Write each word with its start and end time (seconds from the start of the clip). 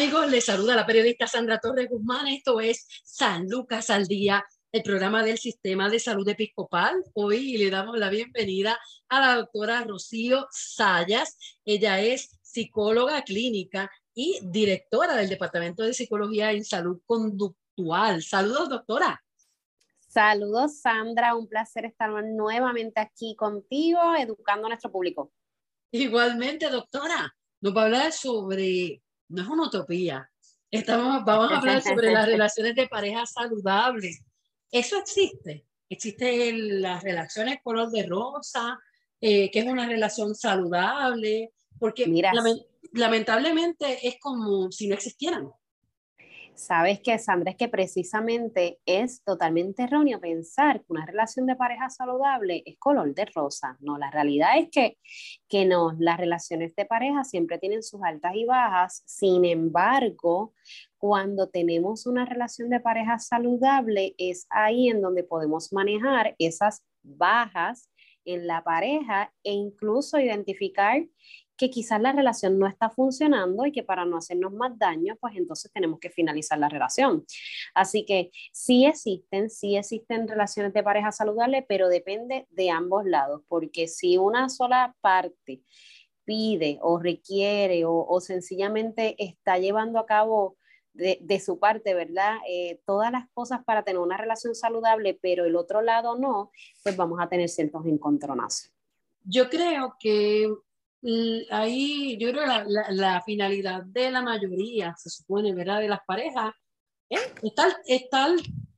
Amigos? 0.00 0.30
Les 0.30 0.44
saluda 0.44 0.76
la 0.76 0.86
periodista 0.86 1.26
Sandra 1.26 1.58
Torres 1.58 1.88
Guzmán. 1.90 2.28
Esto 2.28 2.60
es 2.60 2.86
San 3.02 3.48
Lucas 3.48 3.90
al 3.90 4.06
Día, 4.06 4.44
el 4.70 4.84
programa 4.84 5.24
del 5.24 5.38
Sistema 5.38 5.90
de 5.90 5.98
Salud 5.98 6.28
Episcopal. 6.28 7.02
Hoy 7.14 7.58
le 7.58 7.68
damos 7.68 7.98
la 7.98 8.08
bienvenida 8.08 8.78
a 9.08 9.20
la 9.20 9.34
doctora 9.34 9.82
Rocío 9.82 10.46
Sayas. 10.52 11.36
Ella 11.64 12.00
es 12.00 12.38
psicóloga 12.42 13.22
clínica 13.22 13.90
y 14.14 14.38
directora 14.44 15.16
del 15.16 15.28
Departamento 15.28 15.82
de 15.82 15.92
Psicología 15.92 16.52
en 16.52 16.64
Salud 16.64 17.00
Conductual. 17.04 18.22
Saludos, 18.22 18.68
doctora. 18.68 19.20
Saludos, 20.06 20.78
Sandra. 20.78 21.34
Un 21.34 21.48
placer 21.48 21.86
estar 21.86 22.08
nuevamente 22.22 23.00
aquí 23.00 23.34
contigo, 23.34 23.98
educando 24.16 24.66
a 24.66 24.68
nuestro 24.68 24.92
público. 24.92 25.32
Igualmente, 25.90 26.70
doctora. 26.70 27.34
Nos 27.60 27.76
va 27.76 27.82
a 27.82 27.84
hablar 27.86 28.12
sobre 28.12 29.02
no 29.28 29.42
es 29.42 29.48
una 29.48 29.66
utopía. 29.66 30.30
Estamos, 30.70 31.24
vamos 31.24 31.52
a 31.52 31.58
hablar 31.58 31.82
sobre 31.82 32.12
las 32.12 32.26
relaciones 32.26 32.74
de 32.74 32.88
pareja 32.88 33.24
saludables. 33.26 34.22
Eso 34.70 34.98
existe. 34.98 35.66
Existen 35.88 36.82
las 36.82 37.02
relaciones 37.02 37.60
color 37.62 37.90
de 37.90 38.06
rosa, 38.06 38.78
eh, 39.20 39.50
que 39.50 39.60
es 39.60 39.66
una 39.66 39.86
relación 39.86 40.34
saludable, 40.34 41.52
porque 41.78 42.06
lamentablemente 42.92 44.06
es 44.06 44.16
como 44.20 44.70
si 44.70 44.88
no 44.88 44.94
existieran. 44.94 45.50
Sabes 46.58 46.98
que, 47.00 47.16
Sandra, 47.20 47.52
es 47.52 47.56
que 47.56 47.68
precisamente 47.68 48.80
es 48.84 49.22
totalmente 49.22 49.84
erróneo 49.84 50.20
pensar 50.20 50.80
que 50.80 50.92
una 50.92 51.06
relación 51.06 51.46
de 51.46 51.54
pareja 51.54 51.88
saludable 51.88 52.64
es 52.66 52.76
color 52.78 53.14
de 53.14 53.26
rosa. 53.26 53.76
No, 53.78 53.96
la 53.96 54.10
realidad 54.10 54.58
es 54.58 54.68
que, 54.68 54.98
que 55.48 55.64
no, 55.66 55.94
las 56.00 56.18
relaciones 56.18 56.74
de 56.74 56.84
pareja 56.84 57.22
siempre 57.22 57.60
tienen 57.60 57.84
sus 57.84 58.02
altas 58.02 58.32
y 58.34 58.44
bajas. 58.44 59.04
Sin 59.06 59.44
embargo, 59.44 60.52
cuando 60.98 61.48
tenemos 61.48 62.08
una 62.08 62.24
relación 62.24 62.70
de 62.70 62.80
pareja 62.80 63.20
saludable, 63.20 64.16
es 64.18 64.48
ahí 64.50 64.88
en 64.88 65.00
donde 65.00 65.22
podemos 65.22 65.72
manejar 65.72 66.34
esas 66.40 66.84
bajas 67.04 67.88
en 68.24 68.48
la 68.48 68.64
pareja 68.64 69.32
e 69.44 69.52
incluso 69.52 70.18
identificar 70.18 71.06
que 71.58 71.68
quizás 71.68 72.00
la 72.00 72.12
relación 72.12 72.58
no 72.58 72.66
está 72.66 72.88
funcionando 72.88 73.66
y 73.66 73.72
que 73.72 73.82
para 73.82 74.06
no 74.06 74.16
hacernos 74.16 74.52
más 74.52 74.78
daño, 74.78 75.16
pues 75.20 75.36
entonces 75.36 75.70
tenemos 75.72 75.98
que 75.98 76.08
finalizar 76.08 76.58
la 76.58 76.68
relación. 76.68 77.26
Así 77.74 78.06
que 78.06 78.30
sí 78.52 78.86
existen, 78.86 79.50
sí 79.50 79.76
existen 79.76 80.28
relaciones 80.28 80.72
de 80.72 80.82
pareja 80.82 81.12
saludable, 81.12 81.66
pero 81.68 81.88
depende 81.88 82.46
de 82.50 82.70
ambos 82.70 83.04
lados, 83.04 83.42
porque 83.48 83.88
si 83.88 84.16
una 84.16 84.48
sola 84.48 84.94
parte 85.00 85.62
pide 86.24 86.78
o 86.82 86.98
requiere 86.98 87.84
o, 87.86 88.20
sencillamente 88.20 89.16
está 89.18 89.58
llevando 89.58 89.98
a 89.98 90.06
cabo 90.06 90.56
de, 90.92 91.40
su 91.40 91.58
parte, 91.58 91.94
¿verdad? 91.94 92.36
Eh, 92.48 92.80
todas 92.84 93.10
las 93.10 93.28
cosas 93.30 93.64
para 93.64 93.82
tener 93.82 94.00
una 94.00 94.16
relación 94.16 94.54
saludable, 94.54 95.18
pero 95.20 95.44
el 95.44 95.56
otro 95.56 95.80
lado 95.80 96.18
no, 96.18 96.50
pues 96.82 96.96
vamos 96.96 97.18
a 97.20 97.28
tener 97.28 97.48
ciertos 97.48 97.86
encontronazos. 97.86 98.72
Yo 99.24 99.48
creo 99.48 99.96
que 99.98 100.52
ahí 101.50 102.16
yo 102.18 102.30
creo 102.30 102.42
que 102.44 102.94
la, 102.94 103.22
finalidad 103.22 103.82
de 103.84 104.10
la 104.10 104.22
mayoría, 104.22 104.94
se 104.96 105.10
supone, 105.10 105.54
¿verdad? 105.54 105.80
De 105.80 105.88
las 105.88 106.00
parejas, 106.06 106.52
es 107.08 107.20
estar, 107.86 108.30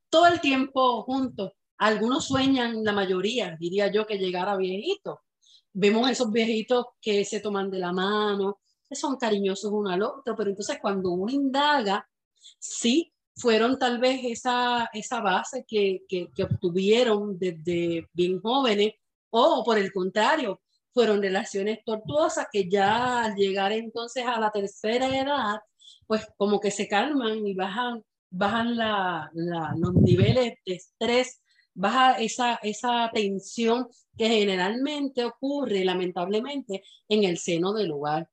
todo 0.09 0.27
el 0.27 0.41
tiempo 0.41 1.03
juntos. 1.03 1.53
Algunos 1.79 2.27
sueñan, 2.27 2.85
la 2.85 2.93
mayoría, 2.93 3.57
diría 3.59 3.91
yo, 3.91 4.07
que 4.07 4.19
llegar 4.19 4.49
a 4.49 4.57
viejitos. 4.57 5.19
Vemos 5.73 6.11
esos 6.11 6.31
viejitos 6.31 6.87
que 7.01 7.25
se 7.25 7.41
toman 7.41 7.71
de 7.71 7.79
la 7.79 7.93
mano, 7.93 8.61
que 8.89 8.97
son 8.97 9.17
cariñosos 9.17 9.71
uno 9.73 9.91
al 9.91 10.03
otro, 10.03 10.35
pero 10.37 10.51
entonces 10.51 10.79
cuando 10.83 11.11
uno 11.11 11.33
indaga, 11.33 12.07
sí, 12.59 13.13
fueron 13.37 13.79
tal 13.79 13.99
vez 13.99 14.21
esa, 14.25 14.91
esa 14.93 15.21
base 15.21 15.65
que, 15.67 16.01
que, 16.09 16.29
que 16.35 16.43
obtuvieron 16.43 17.39
desde 17.39 18.09
bien 18.13 18.41
jóvenes, 18.41 18.95
o 19.31 19.63
por 19.65 19.79
el 19.79 19.93
contrario, 19.93 20.61
fueron 20.93 21.23
relaciones 21.23 21.81
tortuosas 21.85 22.47
que 22.53 22.69
ya 22.69 23.25
al 23.25 23.35
llegar 23.35 23.73
entonces 23.73 24.25
a 24.27 24.41
la 24.41 24.51
tercera 24.51 25.07
edad, 25.07 25.61
pues 26.07 26.27
como 26.37 26.61
que 26.61 26.71
se 26.71 26.89
calman 26.89 27.47
y 27.47 27.55
bajan, 27.55 28.05
bajan 28.31 28.77
la, 28.77 29.31
los 29.33 29.95
niveles 29.95 30.55
de 30.67 30.75
estrés, 30.75 31.41
baja 31.75 32.19
esa, 32.19 32.57
esa 32.63 33.11
tensión 33.13 33.89
que 34.17 34.29
generalmente 34.29 35.25
ocurre 35.25 35.85
lamentablemente 35.85 36.83
en 37.09 37.25
el 37.25 37.39
seno 37.39 37.73
del 37.73 37.93
hogar. 37.93 38.29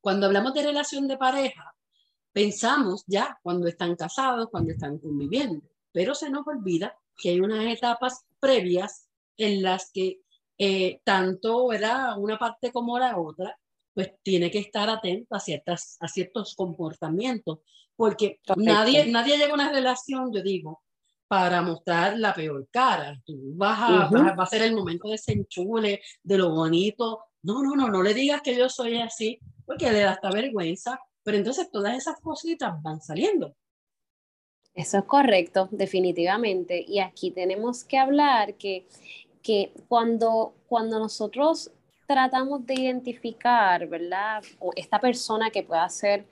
Cuando 0.00 0.26
hablamos 0.26 0.54
de 0.54 0.62
relación 0.62 1.06
de 1.08 1.18
pareja, 1.18 1.74
pensamos 2.32 3.04
ya 3.06 3.38
cuando 3.42 3.66
están 3.66 3.94
casados, 3.96 4.48
cuando 4.50 4.72
están 4.72 4.98
conviviendo, 4.98 5.62
pero 5.92 6.14
se 6.14 6.30
nos 6.30 6.46
olvida 6.46 6.96
que 7.16 7.30
hay 7.30 7.40
unas 7.40 7.66
etapas 7.66 8.24
previas 8.40 9.08
en 9.36 9.62
las 9.62 9.90
que 9.92 10.21
eh, 10.64 11.00
tanto 11.02 11.66
¿verdad? 11.66 12.16
una 12.18 12.38
parte 12.38 12.70
como 12.70 12.96
la 12.96 13.18
otra, 13.18 13.58
pues 13.92 14.12
tiene 14.22 14.48
que 14.48 14.60
estar 14.60 14.88
atento 14.88 15.34
a, 15.34 15.40
ciertas, 15.40 15.96
a 15.98 16.06
ciertos 16.06 16.54
comportamientos, 16.54 17.58
porque 17.96 18.38
nadie, 18.54 19.10
nadie 19.10 19.38
llega 19.38 19.50
a 19.50 19.54
una 19.54 19.72
relación, 19.72 20.32
yo 20.32 20.40
digo, 20.40 20.80
para 21.26 21.62
mostrar 21.62 22.16
la 22.16 22.32
peor 22.32 22.68
cara. 22.70 23.20
Tú 23.26 23.36
vas 23.56 23.76
a, 23.80 24.08
va 24.08 24.44
a 24.44 24.46
ser 24.46 24.62
el 24.62 24.76
momento 24.76 25.08
de 25.08 25.16
ese 25.16 25.32
enchule, 25.32 26.00
de 26.22 26.38
lo 26.38 26.50
bonito. 26.50 27.24
No, 27.42 27.60
no, 27.60 27.74
no, 27.74 27.88
no 27.88 28.00
le 28.00 28.14
digas 28.14 28.40
que 28.40 28.56
yo 28.56 28.68
soy 28.68 28.98
así, 28.98 29.40
porque 29.66 29.90
le 29.90 30.02
da 30.02 30.12
hasta 30.12 30.30
vergüenza, 30.30 31.00
pero 31.24 31.38
entonces 31.38 31.72
todas 31.72 31.96
esas 31.98 32.20
cositas 32.20 32.80
van 32.82 33.00
saliendo. 33.00 33.56
Eso 34.74 34.98
es 34.98 35.04
correcto, 35.06 35.68
definitivamente. 35.72 36.84
Y 36.86 37.00
aquí 37.00 37.32
tenemos 37.32 37.82
que 37.82 37.98
hablar 37.98 38.54
que 38.54 38.86
que 39.42 39.72
cuando, 39.88 40.54
cuando 40.68 40.98
nosotros 40.98 41.70
tratamos 42.06 42.66
de 42.66 42.74
identificar, 42.74 43.86
¿verdad? 43.88 44.42
O 44.58 44.72
esta 44.76 45.00
persona 45.00 45.50
que 45.50 45.62
pueda 45.62 45.88
ser 45.88 46.24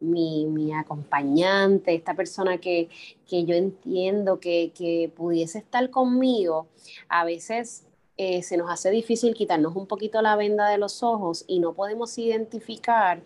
mi, 0.00 0.46
mi 0.46 0.72
acompañante, 0.72 1.94
esta 1.94 2.14
persona 2.14 2.58
que, 2.58 2.88
que 3.28 3.44
yo 3.44 3.54
entiendo 3.54 4.40
que, 4.40 4.72
que, 4.74 5.10
pudiese 5.14 5.58
estar 5.58 5.90
conmigo, 5.90 6.68
a 7.08 7.24
veces 7.24 7.85
eh, 8.18 8.42
se 8.42 8.56
nos 8.56 8.70
hace 8.70 8.90
difícil 8.90 9.34
quitarnos 9.34 9.76
un 9.76 9.86
poquito 9.86 10.22
la 10.22 10.36
venda 10.36 10.70
de 10.70 10.78
los 10.78 11.02
ojos 11.02 11.44
y 11.46 11.58
no 11.58 11.74
podemos 11.74 12.16
identificar 12.16 13.22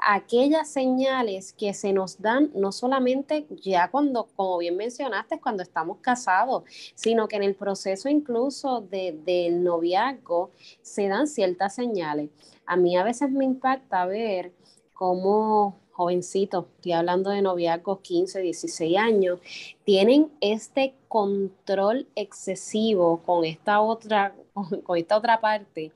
aquellas 0.00 0.68
señales 0.68 1.52
que 1.52 1.72
se 1.72 1.92
nos 1.92 2.20
dan 2.20 2.50
no 2.54 2.72
solamente 2.72 3.46
ya 3.50 3.90
cuando, 3.90 4.26
como 4.34 4.58
bien 4.58 4.76
mencionaste, 4.76 5.40
cuando 5.40 5.62
estamos 5.62 5.98
casados, 5.98 6.64
sino 6.96 7.28
que 7.28 7.36
en 7.36 7.44
el 7.44 7.54
proceso 7.54 8.08
incluso 8.08 8.80
del 8.80 9.62
noviazgo 9.62 10.50
se 10.82 11.06
dan 11.06 11.28
ciertas 11.28 11.76
señales. 11.76 12.30
A 12.66 12.76
mí 12.76 12.96
a 12.96 13.04
veces 13.04 13.30
me 13.30 13.44
impacta 13.44 14.04
ver 14.04 14.52
cómo 14.94 15.83
jovencitos, 15.94 16.66
estoy 16.76 16.92
hablando 16.92 17.30
de 17.30 17.40
noviazgos 17.40 18.00
15, 18.00 18.40
16 18.40 18.98
años, 18.98 19.38
tienen 19.84 20.30
este 20.40 20.94
control 21.08 22.06
excesivo 22.16 23.22
con 23.24 23.44
esta 23.44 23.80
otra, 23.80 24.34
con 24.84 24.98
esta 24.98 25.16
otra 25.16 25.40
parte 25.40 25.92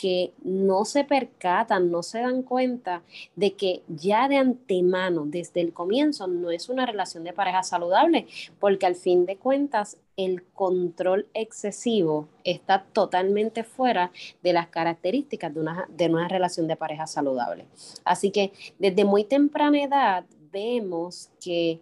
que 0.00 0.32
no 0.42 0.86
se 0.86 1.04
percatan, 1.04 1.90
no 1.90 2.02
se 2.02 2.20
dan 2.20 2.42
cuenta 2.42 3.02
de 3.36 3.52
que 3.52 3.82
ya 3.86 4.28
de 4.28 4.38
antemano, 4.38 5.26
desde 5.26 5.60
el 5.60 5.74
comienzo, 5.74 6.26
no 6.26 6.50
es 6.50 6.70
una 6.70 6.86
relación 6.86 7.22
de 7.22 7.34
pareja 7.34 7.62
saludable, 7.62 8.26
porque 8.58 8.86
al 8.86 8.94
fin 8.94 9.26
de 9.26 9.36
cuentas 9.36 9.98
el 10.16 10.42
control 10.54 11.26
excesivo 11.34 12.28
está 12.44 12.82
totalmente 12.82 13.62
fuera 13.62 14.10
de 14.42 14.54
las 14.54 14.68
características 14.68 15.52
de 15.52 15.60
una, 15.60 15.86
de 15.90 16.06
una 16.08 16.28
relación 16.28 16.66
de 16.66 16.76
pareja 16.76 17.06
saludable. 17.06 17.66
Así 18.02 18.30
que 18.30 18.52
desde 18.78 19.04
muy 19.04 19.24
temprana 19.24 19.82
edad 19.82 20.24
vemos 20.50 21.28
que, 21.44 21.78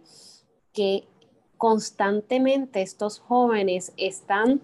que 0.73 1.05
constantemente 1.59 2.81
estos 2.81 3.19
jóvenes 3.19 3.91
están 3.97 4.61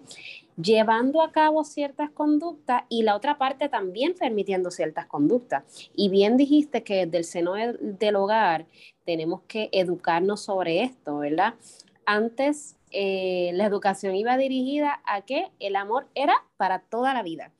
llevando 0.60 1.20
a 1.20 1.30
cabo 1.30 1.62
ciertas 1.62 2.10
conductas 2.10 2.84
y 2.88 3.02
la 3.02 3.14
otra 3.14 3.36
parte 3.36 3.68
también 3.68 4.14
permitiendo 4.18 4.70
ciertas 4.70 5.06
conductas. 5.06 5.62
Y 5.94 6.08
bien 6.08 6.38
dijiste 6.38 6.82
que 6.82 7.04
desde 7.04 7.18
el 7.18 7.24
seno 7.24 7.54
del 7.54 8.16
hogar 8.16 8.66
tenemos 9.04 9.42
que 9.46 9.68
educarnos 9.72 10.40
sobre 10.40 10.82
esto, 10.82 11.18
¿verdad? 11.18 11.54
Antes 12.06 12.76
eh, 12.90 13.50
la 13.52 13.66
educación 13.66 14.16
iba 14.16 14.38
dirigida 14.38 15.02
a 15.04 15.20
que 15.20 15.50
el 15.60 15.76
amor 15.76 16.08
era 16.14 16.34
para 16.56 16.78
toda 16.78 17.12
la 17.12 17.22
vida. 17.22 17.52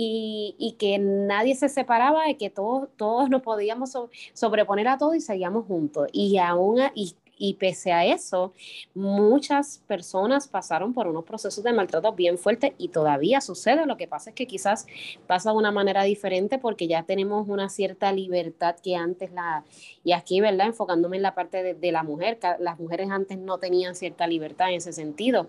Y, 0.00 0.76
que 0.78 0.98
nadie 0.98 1.56
se 1.56 1.68
separaba 1.68 2.26
de 2.26 2.36
que 2.36 2.50
todos, 2.50 2.88
todos 2.96 3.30
nos 3.30 3.42
podíamos 3.42 3.98
sobreponer 4.32 4.86
a 4.86 4.98
todo 4.98 5.14
y 5.14 5.20
seguíamos 5.20 5.66
juntos. 5.66 6.06
Y 6.12 6.38
aún, 6.38 6.78
y 6.94 7.16
y 7.38 7.54
pese 7.54 7.92
a 7.92 8.04
eso, 8.04 8.52
muchas 8.94 9.78
personas 9.86 10.48
pasaron 10.48 10.92
por 10.92 11.06
unos 11.06 11.24
procesos 11.24 11.62
de 11.62 11.72
maltrato 11.72 12.12
bien 12.12 12.36
fuertes 12.36 12.72
y 12.78 12.88
todavía 12.88 13.40
sucede. 13.40 13.86
Lo 13.86 13.96
que 13.96 14.08
pasa 14.08 14.30
es 14.30 14.36
que 14.36 14.46
quizás 14.46 14.86
pasa 15.26 15.52
de 15.52 15.56
una 15.56 15.70
manera 15.70 16.02
diferente 16.02 16.58
porque 16.58 16.88
ya 16.88 17.04
tenemos 17.04 17.48
una 17.48 17.68
cierta 17.68 18.12
libertad 18.12 18.76
que 18.82 18.96
antes 18.96 19.32
la, 19.32 19.64
y 20.02 20.12
aquí, 20.12 20.40
¿verdad? 20.40 20.66
Enfocándome 20.66 21.16
en 21.16 21.22
la 21.22 21.34
parte 21.34 21.74
de, 21.74 21.92
la 21.92 22.02
mujer, 22.02 22.38
las 22.58 22.78
mujeres 22.78 23.10
antes 23.10 23.38
no 23.38 23.58
tenían 23.58 23.94
cierta 23.94 24.26
libertad 24.26 24.70
en 24.70 24.76
ese 24.76 24.92
sentido, 24.92 25.46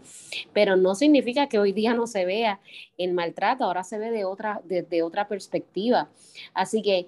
pero 0.53 0.75
no 0.75 0.95
significa 0.95 1.47
que 1.49 1.59
hoy 1.59 1.73
día 1.73 1.93
no 1.93 2.07
se 2.07 2.25
vea 2.25 2.59
el 2.97 3.13
maltrato, 3.13 3.63
ahora 3.63 3.83
se 3.83 3.97
ve 3.97 4.11
de 4.11 4.25
otra, 4.25 4.61
de 4.63 5.03
otra 5.03 5.27
perspectiva. 5.27 6.09
Así 6.53 6.81
que, 6.81 7.07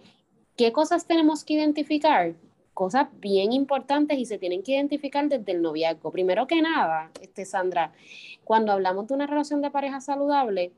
¿qué 0.55 0.71
cosas 0.71 1.05
tenemos 1.05 1.43
que 1.43 1.53
identificar? 1.53 2.33
Cosas 2.73 3.07
bien 3.19 3.53
importantes 3.53 4.17
y 4.17 4.25
se 4.25 4.37
tienen 4.37 4.63
que 4.63 4.73
identificar 4.73 5.27
desde 5.27 5.51
el 5.51 5.61
noviazgo. 5.61 6.11
Primero 6.11 6.47
que 6.47 6.61
nada, 6.61 7.11
este, 7.21 7.45
Sandra, 7.45 7.93
cuando 8.43 8.71
hablamos 8.71 9.07
de 9.07 9.13
una 9.13 9.27
relación 9.27 9.61
de 9.61 9.71
pareja 9.71 10.01
saludable, 10.01 10.71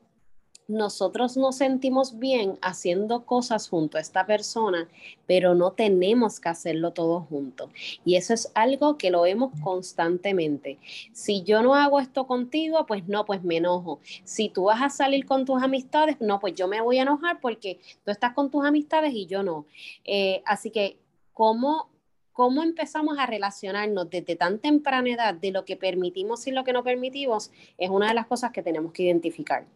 nosotros 0.66 1.36
nos 1.36 1.56
sentimos 1.56 2.18
bien 2.18 2.58
haciendo 2.62 3.26
cosas 3.26 3.68
junto 3.68 3.98
a 3.98 4.00
esta 4.00 4.24
persona, 4.24 4.88
pero 5.26 5.54
no 5.54 5.72
tenemos 5.72 6.40
que 6.40 6.48
hacerlo 6.48 6.92
todo 6.92 7.20
juntos. 7.20 7.70
Y 8.04 8.16
eso 8.16 8.32
es 8.32 8.50
algo 8.54 8.96
que 8.96 9.10
lo 9.10 9.22
vemos 9.22 9.52
constantemente. 9.62 10.78
Si 11.12 11.42
yo 11.42 11.62
no 11.62 11.74
hago 11.74 12.00
esto 12.00 12.26
contigo, 12.26 12.86
pues 12.86 13.06
no, 13.08 13.26
pues 13.26 13.42
me 13.44 13.58
enojo. 13.58 14.00
Si 14.24 14.48
tú 14.48 14.64
vas 14.64 14.80
a 14.80 14.88
salir 14.88 15.26
con 15.26 15.44
tus 15.44 15.62
amistades, 15.62 16.16
no, 16.20 16.40
pues 16.40 16.54
yo 16.54 16.66
me 16.66 16.80
voy 16.80 16.98
a 16.98 17.02
enojar 17.02 17.40
porque 17.40 17.78
tú 18.04 18.10
estás 18.10 18.32
con 18.32 18.50
tus 18.50 18.64
amistades 18.64 19.12
y 19.14 19.26
yo 19.26 19.42
no. 19.42 19.66
Eh, 20.04 20.42
así 20.46 20.70
que 20.70 20.98
cómo, 21.34 21.90
cómo 22.32 22.62
empezamos 22.62 23.18
a 23.18 23.26
relacionarnos 23.26 24.08
desde 24.08 24.36
tan 24.36 24.58
temprana 24.58 25.10
edad 25.10 25.34
de 25.34 25.50
lo 25.50 25.64
que 25.64 25.76
permitimos 25.76 26.46
y 26.46 26.52
lo 26.52 26.64
que 26.64 26.72
no 26.72 26.82
permitimos 26.82 27.50
es 27.76 27.90
una 27.90 28.08
de 28.08 28.14
las 28.14 28.26
cosas 28.26 28.52
que 28.52 28.62
tenemos 28.62 28.92
que 28.92 29.02
identificar. 29.02 29.66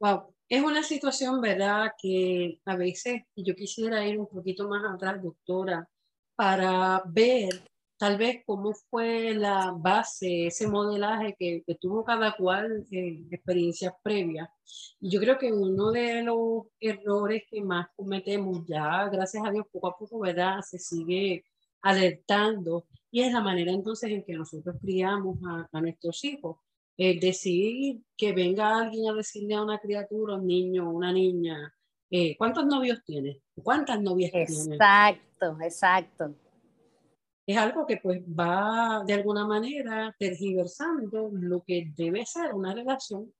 Wow, 0.00 0.32
es 0.48 0.62
una 0.62 0.82
situación, 0.82 1.40
¿verdad? 1.40 1.92
Que 2.00 2.60
a 2.64 2.76
veces 2.76 3.22
yo 3.36 3.54
quisiera 3.54 4.06
ir 4.06 4.18
un 4.18 4.26
poquito 4.26 4.68
más 4.68 4.82
atrás, 4.84 5.22
doctora, 5.22 5.88
para 6.34 7.02
ver 7.06 7.62
tal 8.02 8.18
vez 8.18 8.42
cómo 8.44 8.74
fue 8.90 9.32
la 9.32 9.72
base, 9.78 10.48
ese 10.48 10.66
modelaje 10.66 11.36
que, 11.38 11.62
tuvo 11.80 12.04
cada 12.04 12.34
cual 12.34 12.84
en 12.90 13.28
experiencias 13.30 13.92
previas. 14.02 14.48
Y 14.98 15.08
yo 15.08 15.20
creo 15.20 15.38
que 15.38 15.52
uno 15.52 15.92
de 15.92 16.20
los 16.24 16.64
errores 16.80 17.44
que 17.48 17.62
más 17.62 17.86
cometemos 17.94 18.66
ya, 18.66 19.08
gracias 19.08 19.44
a 19.46 19.52
Dios, 19.52 19.66
poco 19.70 19.86
a 19.86 19.96
poco, 19.96 20.18
¿verdad? 20.18 20.62
Se 20.62 20.80
sigue 20.80 21.44
alertando 21.80 22.86
y 23.12 23.20
es 23.20 23.32
la 23.32 23.40
manera 23.40 23.70
entonces 23.70 24.10
en 24.10 24.24
que 24.24 24.32
nosotros 24.32 24.74
criamos 24.82 25.38
a, 25.72 25.80
nuestros 25.80 26.24
hijos. 26.24 26.56
Es 26.96 27.20
decir, 27.20 28.00
que 28.16 28.32
venga 28.32 28.80
alguien 28.80 29.10
a 29.10 29.14
decirle 29.14 29.54
a 29.54 29.62
una 29.62 29.78
criatura, 29.78 30.34
un 30.34 30.48
niño, 30.48 30.90
una 30.90 31.12
niña, 31.12 31.72
eh, 32.10 32.36
¿cuántos 32.36 32.66
novios 32.66 32.98
tienes? 33.06 33.38
¿Cuántas 33.62 34.02
novias 34.02 34.32
tienes? 34.32 34.66
Exacto, 34.66 35.56
exacto 35.62 36.34
es 37.46 37.56
algo 37.56 37.86
que 37.86 37.96
pues 37.96 38.20
va 38.22 39.02
de 39.06 39.14
alguna 39.14 39.46
manera 39.46 40.14
tergiversando 40.18 41.30
lo 41.32 41.62
que 41.62 41.92
debe 41.96 42.24
ser 42.24 42.54
una 42.54 42.74
relación. 42.74 43.32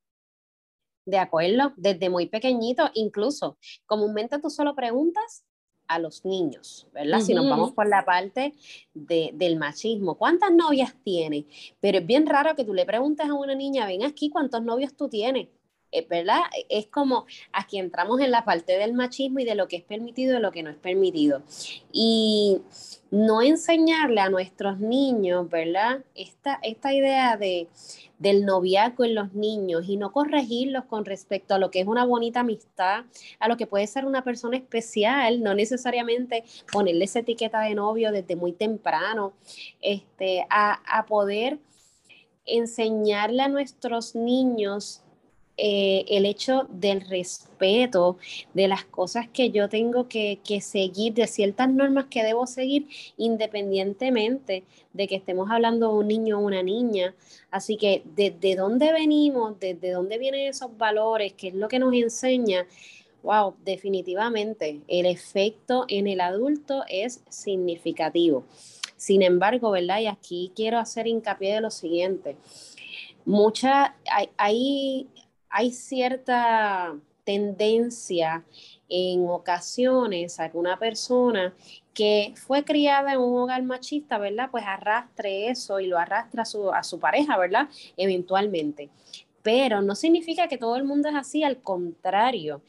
De 1.05 1.19
acuerdo, 1.19 1.73
desde 1.77 2.11
muy 2.11 2.27
pequeñito, 2.27 2.89
incluso 2.95 3.59
comúnmente 3.87 4.39
tú 4.39 4.51
solo 4.51 4.75
preguntas 4.75 5.45
a 5.89 5.99
los 5.99 6.25
niños, 6.25 6.87
¿verdad? 6.93 7.21
Si 7.21 7.35
nos 7.35 7.49
vamos 7.49 7.73
por 7.73 7.89
la 7.89 8.05
parte 8.05 8.55
de, 8.95 9.31
del 9.35 9.57
machismo, 9.59 10.17
¿cuántas 10.17 10.53
novias 10.53 10.95
tiene? 11.05 11.47
Pero 11.81 11.99
es 11.99 12.07
bien 12.07 12.27
raro 12.27 12.55
que 12.55 12.65
tú 12.65 12.73
le 12.73 12.87
preguntes 12.87 13.29
a 13.29 13.35
una 13.35 13.55
niña, 13.55 13.87
ven 13.87 14.05
aquí, 14.05 14.31
¿cuántos 14.31 14.63
novios 14.63 14.97
tú 14.97 15.09
tienes? 15.09 15.49
Eh, 15.93 16.07
¿verdad? 16.09 16.41
Es 16.71 16.87
como 16.87 17.27
aquí 17.53 17.79
entramos 17.79 18.19
en 18.21 18.31
la 18.31 18.47
parte 18.47 18.79
del 18.79 18.95
machismo 18.95 19.41
y 19.41 19.45
de 19.45 19.55
lo 19.55 19.69
que 19.69 19.77
es 19.77 19.83
permitido 19.83 20.33
y 20.33 20.35
de 20.37 20.41
lo 20.41 20.51
que 20.51 20.63
no 20.63 20.71
es 20.71 20.77
permitido. 20.77 21.43
Y 21.93 22.63
no 23.11 23.43
enseñarle 23.43 24.23
a 24.23 24.31
nuestros 24.31 24.81
niños, 24.81 25.51
¿verdad? 25.51 26.03
Esta, 26.15 26.59
esta 26.63 26.95
idea 26.95 27.37
de, 27.37 27.69
del 28.19 28.47
noviazgo 28.47 29.05
en 29.05 29.15
los 29.15 29.35
niños 29.35 29.85
y 29.87 29.99
no 29.99 30.13
corregirlos 30.13 30.87
con 30.87 31.05
respecto 31.05 31.55
a 31.55 31.59
lo 31.59 31.71
que 31.71 31.81
es 31.81 31.87
una 31.87 32.07
bonita 32.07 32.41
amistad, 32.41 33.05
a 33.39 33.49
lo 33.49 33.59
que 33.59 33.67
puede 33.67 33.87
ser 33.87 34.07
una 34.07 34.25
persona 34.25 34.57
especial, 34.57 35.43
no 35.43 35.55
necesariamente 35.55 36.45
ponerle 36.73 37.05
esa 37.05 37.19
etiqueta 37.19 37.61
de 37.61 37.75
novio 37.75 38.13
desde 38.13 38.35
muy 38.35 38.53
temprano, 38.53 39.35
este, 39.83 40.47
a, 40.49 40.81
a 40.99 41.05
poder 41.05 41.59
enseñarle 42.47 43.43
a 43.43 43.49
nuestros 43.49 44.15
niños 44.15 45.03
eh, 45.59 46.07
el 46.09 46.25
hecho 46.25 46.67
del 46.71 47.03
respeto 47.03 48.17
de 48.55 48.69
las 48.69 48.85
cosas 48.85 49.29
que 49.29 49.51
yo 49.51 49.69
tengo 49.69 50.09
que, 50.09 50.39
seguir, 50.63 51.13
de 51.15 51.27
ciertas 51.27 51.69
normas 51.69 52.07
que 52.07 52.25
debo 52.25 52.47
seguir, 52.47 52.89
independientemente 53.19 54.65
de 54.95 55.09
que 55.09 55.17
estemos 55.17 55.51
hablando 55.51 55.89
de 55.89 55.99
un 55.99 56.09
niño 56.09 56.39
o 56.39 56.43
una 56.43 56.63
niña. 56.63 57.15
Así 57.51 57.77
que 57.77 58.03
desde 58.17 58.57
dónde 58.57 58.93
venimos, 58.93 59.61
desde 59.61 59.91
dónde 59.91 60.19
vienen 60.19 60.49
esos 60.49 60.77
valores, 60.79 61.35
qué 61.35 61.49
es 61.49 61.55
lo 61.55 61.69
que 61.69 61.79
nos 61.79 61.93
enseña. 61.93 62.67
Wow, 63.23 63.55
definitivamente 63.65 64.81
el 64.89 65.07
efecto 65.07 65.85
en 65.89 66.09
el 66.09 66.21
adulto 66.21 66.83
es 66.89 67.23
significativo. 67.29 68.45
Sin 68.97 69.23
embargo, 69.23 69.71
¿verdad? 69.71 70.01
Y 70.01 70.07
aquí 70.07 70.51
quiero 70.57 70.79
hacer 70.79 71.07
hincapié 71.07 71.55
de 71.55 71.61
lo 71.61 71.71
siguiente. 71.71 72.37
Mucha, 73.25 73.95
hay, 74.11 74.29
hay 74.37 75.07
cierta 75.71 76.97
tendencia 77.25 78.45
en 78.89 79.29
ocasiones 79.29 80.39
a 80.41 80.51
que 80.51 80.57
una 80.57 80.79
persona 80.79 81.55
que 81.95 82.35
fue 82.37 82.65
criada 82.65 83.13
en 83.13 83.21
un 83.21 83.39
hogar 83.39 83.63
machista, 83.63 84.19
¿verdad? 84.19 84.49
Pues 84.51 84.65
arrastre 84.67 85.49
eso 85.49 85.81
y 85.81 85.87
lo 85.87 85.99
arrastra 85.99 86.43
a 86.43 86.47
su, 86.47 86.71
a 86.73 86.83
su 86.83 86.99
pareja, 86.99 87.39
¿verdad? 87.39 87.69
Eventualmente. 87.97 88.91
Pero 89.43 89.83
no 89.83 89.95
significa 89.95 90.49
que 90.49 90.59
todo 90.59 90.77
el 90.77 90.85
mundo 90.85 91.09
es 91.09 91.15
así, 91.15 91.43
al 91.43 91.63
contrario. 91.63 92.63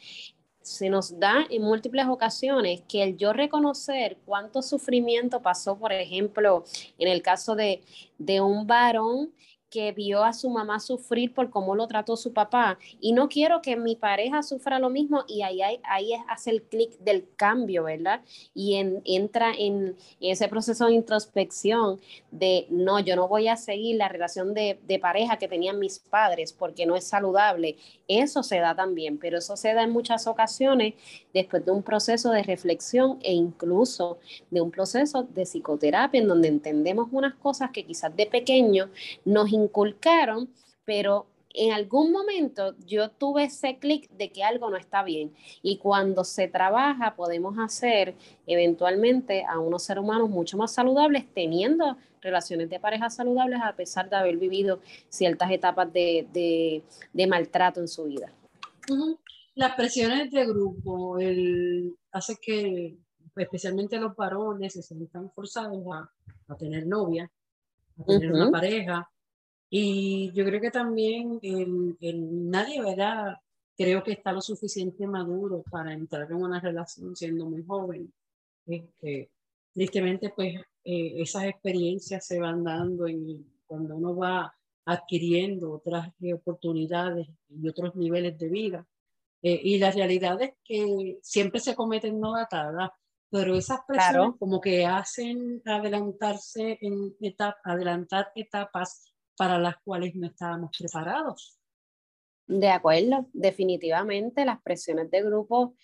Se 0.61 0.89
nos 0.89 1.19
da 1.19 1.45
en 1.49 1.61
múltiples 1.61 2.05
ocasiones 2.07 2.81
que 2.87 3.03
el 3.03 3.17
yo 3.17 3.33
reconocer 3.33 4.17
cuánto 4.25 4.61
sufrimiento 4.61 5.41
pasó, 5.41 5.77
por 5.77 5.91
ejemplo, 5.91 6.63
en 6.97 7.09
el 7.09 7.21
caso 7.21 7.55
de, 7.55 7.81
de 8.17 8.41
un 8.41 8.65
varón 8.65 9.33
que 9.73 9.91
vio 9.91 10.23
a 10.23 10.33
su 10.33 10.51
mamá 10.51 10.79
sufrir 10.79 11.33
por 11.33 11.49
cómo 11.49 11.73
lo 11.73 11.87
trató 11.87 12.15
su 12.15 12.31
papá 12.31 12.77
y 13.01 13.11
no 13.11 13.27
quiero 13.27 13.59
que 13.63 13.75
mi 13.75 13.95
pareja 13.95 14.43
sufra 14.43 14.77
lo 14.77 14.91
mismo 14.91 15.23
y 15.27 15.41
ahí, 15.41 15.61
ahí, 15.83 16.11
hace 16.27 16.51
el 16.51 16.61
clic 16.61 16.95
del 16.99 17.27
cambio, 17.35 17.85
¿verdad? 17.85 18.21
Y 18.53 18.75
entra 18.75 19.51
en, 19.57 19.95
ese 20.21 20.47
proceso 20.47 20.85
de 20.85 20.93
introspección 20.93 21.99
de, 22.29 22.67
no, 22.69 22.99
yo 22.99 23.15
no 23.15 23.27
voy 23.27 23.47
a 23.47 23.57
seguir 23.57 23.95
la 23.95 24.09
relación 24.09 24.53
de, 24.53 24.79
de 24.85 24.99
pareja 24.99 25.37
que 25.37 25.47
tenían 25.47 25.79
mis 25.79 25.97
padres 25.97 26.53
porque 26.53 26.85
no 26.85 26.95
es 26.95 27.05
saludable. 27.05 27.75
Eso 28.07 28.43
se 28.43 28.59
da 28.59 28.75
también, 28.75 29.17
pero 29.17 29.39
eso 29.39 29.57
se 29.57 29.73
da 29.73 29.81
en 29.81 29.89
muchas 29.89 30.27
ocasiones 30.27 30.93
después 31.33 31.65
de 31.65 31.71
un 31.71 31.81
proceso 31.81 32.29
de 32.29 32.43
reflexión 32.43 33.17
e 33.23 33.33
incluso 33.33 34.19
de 34.51 34.61
un 34.61 34.69
proceso 34.69 35.23
de 35.23 35.45
psicoterapia 35.45 36.21
en 36.21 36.27
donde 36.27 36.47
entendemos 36.47 37.07
unas 37.11 37.33
cosas 37.33 37.71
que 37.71 37.85
quizás 37.85 38.15
de 38.15 38.27
pequeño 38.27 38.91
nos 39.25 39.51
inculcaron, 39.63 40.49
pero 40.85 41.27
en 41.53 41.71
algún 41.71 42.11
momento 42.11 42.75
yo 42.85 43.09
tuve 43.09 43.45
ese 43.45 43.77
clic 43.77 44.09
de 44.11 44.31
que 44.31 44.43
algo 44.43 44.69
no 44.69 44.77
está 44.77 45.03
bien. 45.03 45.33
Y 45.61 45.77
cuando 45.77 46.23
se 46.23 46.47
trabaja, 46.47 47.15
podemos 47.15 47.57
hacer 47.59 48.15
eventualmente 48.47 49.45
a 49.45 49.59
unos 49.59 49.83
seres 49.83 50.03
humanos 50.03 50.29
mucho 50.29 50.57
más 50.57 50.73
saludables, 50.73 51.25
teniendo 51.33 51.97
relaciones 52.21 52.69
de 52.69 52.79
pareja 52.79 53.09
saludables, 53.09 53.59
a 53.61 53.75
pesar 53.75 54.09
de 54.09 54.15
haber 54.15 54.37
vivido 54.37 54.79
ciertas 55.09 55.51
etapas 55.51 55.91
de, 55.93 56.81
maltrato 57.27 57.79
en 57.79 57.87
su 57.87 58.05
vida. 58.05 58.31
Las 59.55 59.75
presiones 59.75 60.31
de 60.31 60.45
grupo 60.45 61.19
el, 61.19 61.95
hace 62.11 62.37
que, 62.41 62.97
especialmente 63.35 63.99
los 63.99 64.15
varones, 64.15 64.73
se 64.73 64.81
sientan 64.81 65.31
forzados 65.31 65.83
a, 65.93 66.09
a 66.47 66.57
tener 66.57 66.87
novia 66.87 67.29
a 67.99 68.03
tener 68.05 68.31
una 68.31 68.51
pareja. 68.51 69.09
Y 69.75 70.31
yo 70.33 70.45
creo 70.45 70.61
que 70.61 70.69
también 70.69 71.39
el, 71.41 71.97
el, 71.99 72.47
nadie, 72.51 72.79
¿verdad? 72.79 73.37
Creo 73.75 74.03
que 74.03 74.11
está 74.11 74.31
lo 74.31 74.39
suficiente 74.39 75.07
maduro 75.07 75.63
para 75.63 75.93
entrar 75.93 76.29
en 76.29 76.37
una 76.37 76.59
relación 76.59 77.15
siendo 77.15 77.47
muy 77.47 77.63
joven. 77.65 78.13
Este, 78.67 79.31
tristemente, 79.73 80.29
pues 80.29 80.57
eh, 80.83 81.13
esas 81.19 81.45
experiencias 81.45 82.23
se 82.23 82.39
van 82.39 82.63
dando 82.63 83.07
y 83.07 83.43
cuando 83.65 83.95
uno 83.95 84.15
va 84.15 84.55
adquiriendo 84.85 85.71
otras 85.71 86.09
oportunidades 86.35 87.27
y 87.49 87.67
otros 87.67 87.95
niveles 87.95 88.37
de 88.37 88.49
vida. 88.49 88.85
Eh, 89.41 89.59
y 89.59 89.79
la 89.79 89.89
realidad 89.89 90.39
es 90.39 90.53
que 90.63 91.17
siempre 91.23 91.59
se 91.59 91.73
cometen 91.73 92.19
novatadas, 92.19 92.91
pero 93.27 93.55
esas 93.55 93.79
personas 93.87 94.35
como 94.37 94.61
que 94.61 94.85
hacen 94.85 95.63
adelantarse 95.65 96.77
en 96.79 97.15
etapas, 97.19 97.59
adelantar 97.63 98.31
etapas 98.35 99.12
para 99.37 99.59
las 99.59 99.75
cuales 99.83 100.15
no 100.15 100.27
estábamos 100.27 100.71
preparados. 100.77 101.59
De 102.47 102.69
acuerdo, 102.69 103.27
definitivamente 103.33 104.45
las 104.45 104.61
presiones 104.61 105.09
de 105.09 105.23
grupo 105.23 105.75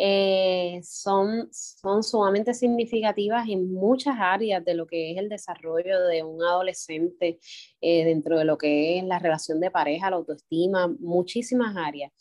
eh, 0.00 0.80
son, 0.84 1.48
son 1.50 2.04
sumamente 2.04 2.54
significativas 2.54 3.48
en 3.48 3.74
muchas 3.74 4.14
áreas 4.16 4.64
de 4.64 4.74
lo 4.74 4.86
que 4.86 5.10
es 5.10 5.18
el 5.18 5.28
desarrollo 5.28 6.00
de 6.06 6.22
un 6.22 6.40
adolescente 6.40 7.40
eh, 7.80 8.04
dentro 8.04 8.38
de 8.38 8.44
lo 8.44 8.56
que 8.56 8.98
es 8.98 9.04
la 9.04 9.18
relación 9.18 9.58
de 9.58 9.72
pareja, 9.72 10.10
la 10.10 10.16
autoestima, 10.16 10.86
muchísimas 11.00 11.76
áreas. 11.76 12.12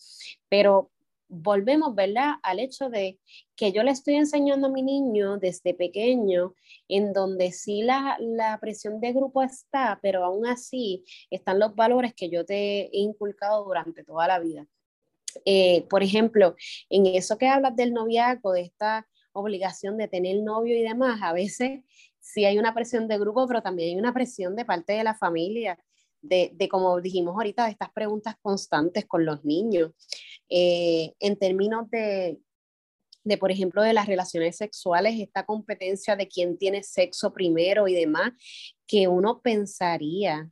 Pero 0.49 0.91
volvemos, 1.29 1.93
¿verdad?, 1.95 2.35
al 2.43 2.59
hecho 2.59 2.89
de 2.89 3.19
que 3.55 3.71
yo 3.71 3.83
le 3.83 3.91
estoy 3.91 4.15
enseñando 4.15 4.67
a 4.67 4.71
mi 4.71 4.81
niño 4.81 5.37
desde 5.37 5.73
pequeño, 5.73 6.53
en 6.87 7.13
donde 7.13 7.51
sí 7.51 7.81
la, 7.81 8.17
la, 8.19 8.57
presión 8.59 8.99
de 8.99 9.13
grupo 9.13 9.43
está, 9.43 9.99
pero 10.01 10.23
aún 10.23 10.45
así 10.45 11.03
están 11.29 11.59
los 11.59 11.75
valores 11.75 12.13
que 12.13 12.29
yo 12.29 12.45
te 12.45 12.85
he 12.85 12.99
inculcado 12.99 13.63
durante 13.65 14.03
toda 14.03 14.27
la 14.27 14.39
vida. 14.39 14.67
Eh, 15.45 15.85
por 15.89 16.03
ejemplo, 16.03 16.55
en 16.89 17.05
eso 17.07 17.37
que 17.37 17.47
hablas 17.47 17.75
del 17.75 17.93
noviazgo, 17.93 18.53
de 18.53 18.61
esta 18.61 19.07
obligación 19.33 19.97
de 19.97 20.07
tener 20.07 20.41
novio 20.41 20.75
y 20.75 20.81
demás, 20.81 21.19
a 21.21 21.33
veces 21.33 21.81
sí 22.19 22.45
hay 22.45 22.57
una 22.57 22.73
presión 22.73 23.07
de 23.07 23.17
grupo, 23.17 23.47
pero 23.47 23.61
también 23.61 23.89
hay 23.89 23.99
una 23.99 24.13
presión 24.13 24.55
de 24.55 24.65
parte 24.65 24.93
de 24.93 25.03
la 25.03 25.15
familia, 25.15 25.79
de, 26.21 26.51
de 26.53 26.69
como 26.69 26.99
dijimos 27.01 27.35
ahorita, 27.35 27.65
de 27.65 27.71
estas 27.71 27.91
preguntas 27.91 28.35
constantes 28.41 29.05
con 29.05 29.25
los 29.25 29.43
niños. 29.45 29.91
Eh, 30.49 31.13
en 31.19 31.37
términos 31.37 31.89
de, 31.89 32.39
de, 33.23 33.37
por 33.37 33.51
ejemplo, 33.51 33.81
de 33.81 33.93
las 33.93 34.07
relaciones 34.07 34.55
sexuales, 34.57 35.19
esta 35.19 35.45
competencia 35.45 36.15
de 36.15 36.27
quién 36.27 36.57
tiene 36.57 36.83
sexo 36.83 37.33
primero 37.33 37.87
y 37.87 37.93
demás, 37.93 38.31
que 38.87 39.07
uno 39.07 39.41
pensaría 39.41 40.49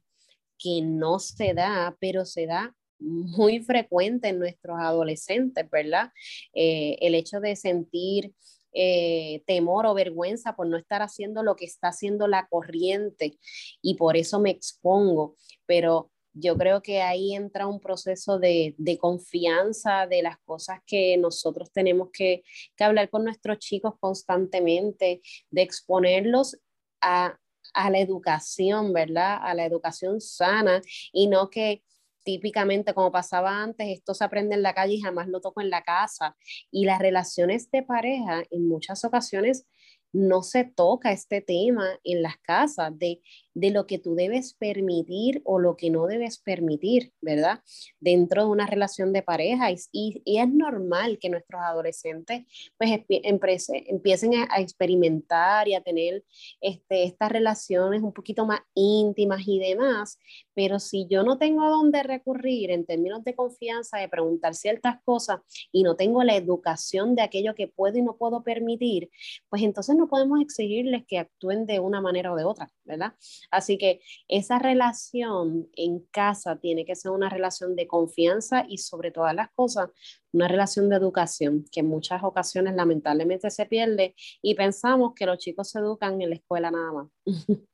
que 0.57 0.81
no 0.81 1.19
se 1.19 1.53
da, 1.53 1.95
pero 1.99 2.25
se 2.25 2.45
da 2.45 2.75
muy 2.99 3.59
frecuente 3.59 4.29
en 4.29 4.39
nuestros 4.39 4.77
adolescentes, 4.79 5.69
¿verdad? 5.69 6.11
Eh, 6.53 6.97
el 7.01 7.15
hecho 7.15 7.39
de 7.39 7.55
sentir 7.55 8.33
eh, 8.75 9.41
temor 9.47 9.85
o 9.85 9.93
vergüenza 9.93 10.55
por 10.55 10.67
no 10.67 10.77
estar 10.77 11.01
haciendo 11.01 11.43
lo 11.43 11.55
que 11.55 11.65
está 11.65 11.87
haciendo 11.87 12.27
la 12.27 12.47
corriente 12.47 13.39
y 13.81 13.95
por 13.95 14.17
eso 14.17 14.39
me 14.39 14.51
expongo, 14.51 15.35
pero 15.65 16.11
yo 16.33 16.57
creo 16.57 16.81
que 16.81 17.01
ahí 17.01 17.33
entra 17.33 17.65
un 17.65 17.79
proceso 17.79 18.37
de, 18.37 18.75
confianza 18.99 20.05
de 20.05 20.21
las 20.21 20.37
cosas 20.39 20.81
que 20.85 21.15
nosotros 21.17 21.71
tenemos 21.71 22.09
que, 22.11 22.43
que, 22.75 22.83
hablar 22.83 23.09
con 23.09 23.23
nuestros 23.23 23.59
chicos 23.59 23.93
constantemente, 23.99 25.21
de 25.49 25.61
exponerlos 25.61 26.57
a, 26.99 27.39
a 27.73 27.89
la 27.89 27.99
educación, 27.99 28.91
¿verdad? 28.91 29.37
A 29.41 29.53
la 29.53 29.65
educación 29.65 30.19
sana 30.19 30.81
y 31.13 31.27
no 31.27 31.49
que 31.49 31.83
típicamente 32.25 32.93
como 32.93 33.11
pasaba 33.11 33.63
antes, 33.63 33.87
esto 33.87 34.13
se 34.13 34.25
aprende 34.25 34.55
en 34.55 34.63
la 34.63 34.73
calle 34.73 34.95
y 34.95 35.01
jamás 35.01 35.27
lo 35.29 35.39
toco 35.39 35.61
en 35.61 35.69
la 35.69 35.83
casa. 35.83 36.35
Y 36.71 36.85
las 36.85 36.99
relaciones 36.99 37.71
de 37.71 37.83
pareja 37.83 38.43
en 38.49 38.67
muchas 38.67 39.05
ocasiones 39.05 39.65
no 40.11 40.41
se 40.43 40.63
toca 40.63 41.11
este 41.11 41.41
tema 41.41 41.87
en 42.03 42.21
las 42.21 42.37
casas 42.37 42.91
de, 42.97 43.21
de, 43.55 43.71
lo 43.71 43.87
que 43.87 43.97
tú 43.97 44.13
debes 44.15 44.53
permitir 44.53 45.41
o 45.43 45.59
lo 45.59 45.75
que 45.75 45.89
no 45.89 46.05
debes 46.05 46.37
permitir, 46.37 47.13
¿verdad? 47.21 47.61
Dentro 47.99 48.43
de 48.43 48.49
una 48.49 48.67
relación 48.67 49.11
de 49.13 49.23
pareja. 49.23 49.71
Y, 49.91 50.21
es 50.25 50.49
normal 50.49 51.17
que 51.19 51.29
nuestros 51.29 51.61
adolescentes 51.61 52.45
pues 52.77 52.91
empiecen 53.09 54.33
a, 54.35 54.59
experimentar 54.59 55.67
y 55.67 55.73
a 55.75 55.81
tener 55.81 56.23
este, 56.61 57.03
estas 57.03 57.31
relaciones 57.31 58.01
un 58.01 58.13
poquito 58.13 58.45
más 58.45 58.59
íntimas 58.73 59.47
y 59.47 59.59
demás. 59.59 60.19
Pero 60.53 60.79
si 60.79 61.07
yo 61.09 61.23
no 61.23 61.37
tengo 61.37 61.63
a 61.63 61.69
dónde 61.69 62.03
recurrir 62.03 62.71
en 62.71 62.85
términos 62.85 63.23
de 63.23 63.35
confianza, 63.35 63.97
de 63.97 64.09
preguntar 64.09 64.55
ciertas 64.55 65.01
cosas 65.03 65.39
y 65.71 65.83
no 65.83 65.95
tengo 65.95 66.23
la 66.23 66.35
educación 66.35 67.15
de 67.15 67.21
aquello 67.21 67.55
que 67.55 67.67
puedo 67.67 67.97
y 67.97 68.01
no 68.01 68.17
puedo 68.17 68.43
permitir, 68.43 69.09
pues 69.49 69.63
entonces 69.63 69.95
no 69.95 70.07
podemos 70.07 70.41
exigirles 70.41 71.05
que 71.07 71.19
actúen 71.19 71.65
de 71.65 71.79
una 71.79 72.01
manera 72.01 72.33
o 72.33 72.35
de 72.35 72.43
otra, 72.43 72.71
¿verdad? 72.83 73.13
Así 73.51 73.77
que 73.77 74.01
esa 74.27 74.59
relación 74.59 75.69
en 75.75 75.99
casa 76.11 76.57
tiene 76.57 76.85
que 76.85 76.95
ser 76.95 77.11
una 77.11 77.29
relación 77.29 77.75
de 77.75 77.87
confianza 77.87 78.65
y 78.67 78.77
sobre 78.77 79.11
todas 79.11 79.35
las 79.35 79.51
cosas, 79.53 79.89
una 80.31 80.47
relación 80.47 80.89
de 80.89 80.95
educación 80.95 81.65
que 81.71 81.81
en 81.81 81.87
muchas 81.87 82.23
ocasiones 82.23 82.75
lamentablemente 82.75 83.49
se 83.49 83.65
pierde 83.65 84.15
y 84.41 84.55
pensamos 84.55 85.13
que 85.15 85.25
los 85.25 85.37
chicos 85.37 85.69
se 85.69 85.79
educan 85.79 86.21
en 86.21 86.29
la 86.29 86.35
escuela 86.35 86.71
nada 86.71 86.91
más. 86.91 87.07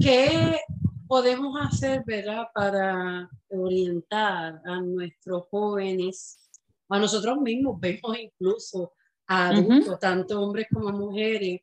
¿Qué 0.00 0.60
podemos 1.08 1.58
hacer, 1.60 2.04
verdad, 2.04 2.48
para 2.54 3.30
orientar 3.48 4.60
a 4.64 4.80
nuestros 4.80 5.44
jóvenes, 5.50 6.50
a 6.88 6.98
nosotros 6.98 7.38
mismos, 7.40 7.80
vemos 7.80 8.18
incluso 8.18 8.92
adultos, 9.26 9.98
tanto 9.98 10.40
hombres 10.40 10.66
como 10.72 10.90
mujeres, 10.92 11.62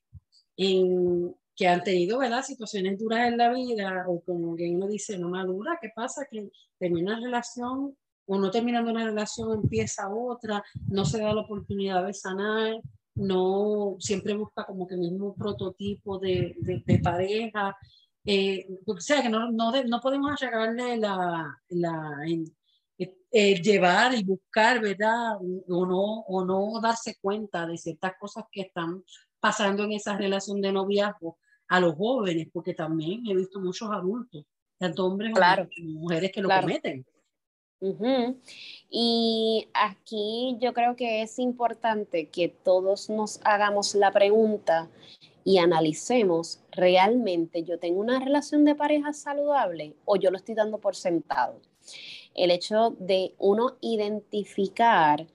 en, 0.58 1.36
que 1.55 1.67
han 1.67 1.83
tenido 1.83 2.19
¿verdad? 2.19 2.43
situaciones 2.43 3.00
duras 3.00 3.27
en 3.27 3.38
la 3.38 3.53
vida, 3.53 4.05
o 4.07 4.21
como 4.21 4.55
que 4.55 4.69
uno 4.69 4.88
dice, 4.88 5.17
no 5.17 5.29
madura, 5.29 5.77
¿qué 5.81 5.89
pasa? 5.95 6.27
Que 6.29 6.50
termina 6.77 7.13
una 7.13 7.25
relación, 7.25 7.95
o 8.25 8.38
no 8.38 8.51
terminando 8.51 8.91
una 8.91 9.05
relación 9.05 9.53
empieza 9.53 10.09
otra, 10.09 10.63
no 10.89 11.05
se 11.05 11.19
da 11.19 11.33
la 11.33 11.41
oportunidad 11.41 12.05
de 12.05 12.13
sanar, 12.13 12.81
no 13.15 13.95
siempre 14.00 14.35
busca 14.35 14.65
como 14.65 14.85
que 14.85 14.95
el 14.95 15.01
mismo 15.01 15.33
prototipo 15.35 16.19
de, 16.19 16.55
de, 16.59 17.00
pareja. 17.00 17.75
Eh, 18.25 18.67
o 18.85 19.00
sea, 19.00 19.21
que 19.21 19.29
no, 19.29 19.51
no, 19.51 19.71
no 19.83 20.01
podemos 20.01 20.31
achacarle 20.33 20.97
la, 20.97 21.55
la, 21.69 22.17
eh, 22.97 23.62
llevar 23.62 24.13
y 24.15 24.24
buscar, 24.24 24.81
¿verdad? 24.81 25.38
O 25.69 25.85
no, 25.85 26.21
o 26.21 26.43
no 26.43 26.81
darse 26.81 27.15
cuenta 27.21 27.65
de 27.67 27.77
ciertas 27.77 28.13
cosas 28.19 28.45
que 28.51 28.62
están 28.62 29.03
pasando 29.39 29.83
en 29.83 29.93
esa 29.93 30.17
relación 30.17 30.59
de 30.59 30.71
noviazgo 30.71 31.38
a 31.67 31.79
los 31.79 31.95
jóvenes, 31.95 32.48
porque 32.51 32.74
también 32.74 33.25
he 33.27 33.36
visto 33.36 33.60
muchos 33.60 33.89
adultos, 33.91 34.45
tanto 34.77 35.05
hombres 35.05 35.34
como 35.34 36.00
mujeres 36.00 36.31
que 36.31 36.41
lo 36.41 36.50
cometen. 36.50 37.05
Y 38.89 39.67
aquí 39.74 40.57
yo 40.60 40.74
creo 40.74 40.95
que 40.95 41.22
es 41.22 41.38
importante 41.39 42.29
que 42.29 42.48
todos 42.48 43.10
nos 43.10 43.39
hagamos 43.43 43.95
la 43.95 44.12
pregunta 44.12 44.89
y 45.43 45.60
analicemos 45.60 46.62
realmente, 46.72 47.63
¿yo 47.63 47.77
tengo 47.77 48.00
una 48.00 48.19
relación 48.19 48.65
de 48.65 48.74
pareja 48.74 49.13
saludable 49.13 49.95
o 50.05 50.15
yo 50.15 50.31
lo 50.31 50.38
estoy 50.38 50.55
dando 50.55 50.79
por 50.79 50.95
sentado? 50.95 51.60
el 52.36 52.51
hecho 52.51 52.95
de 53.00 53.34
uno 53.38 53.77
identificar 53.81 55.25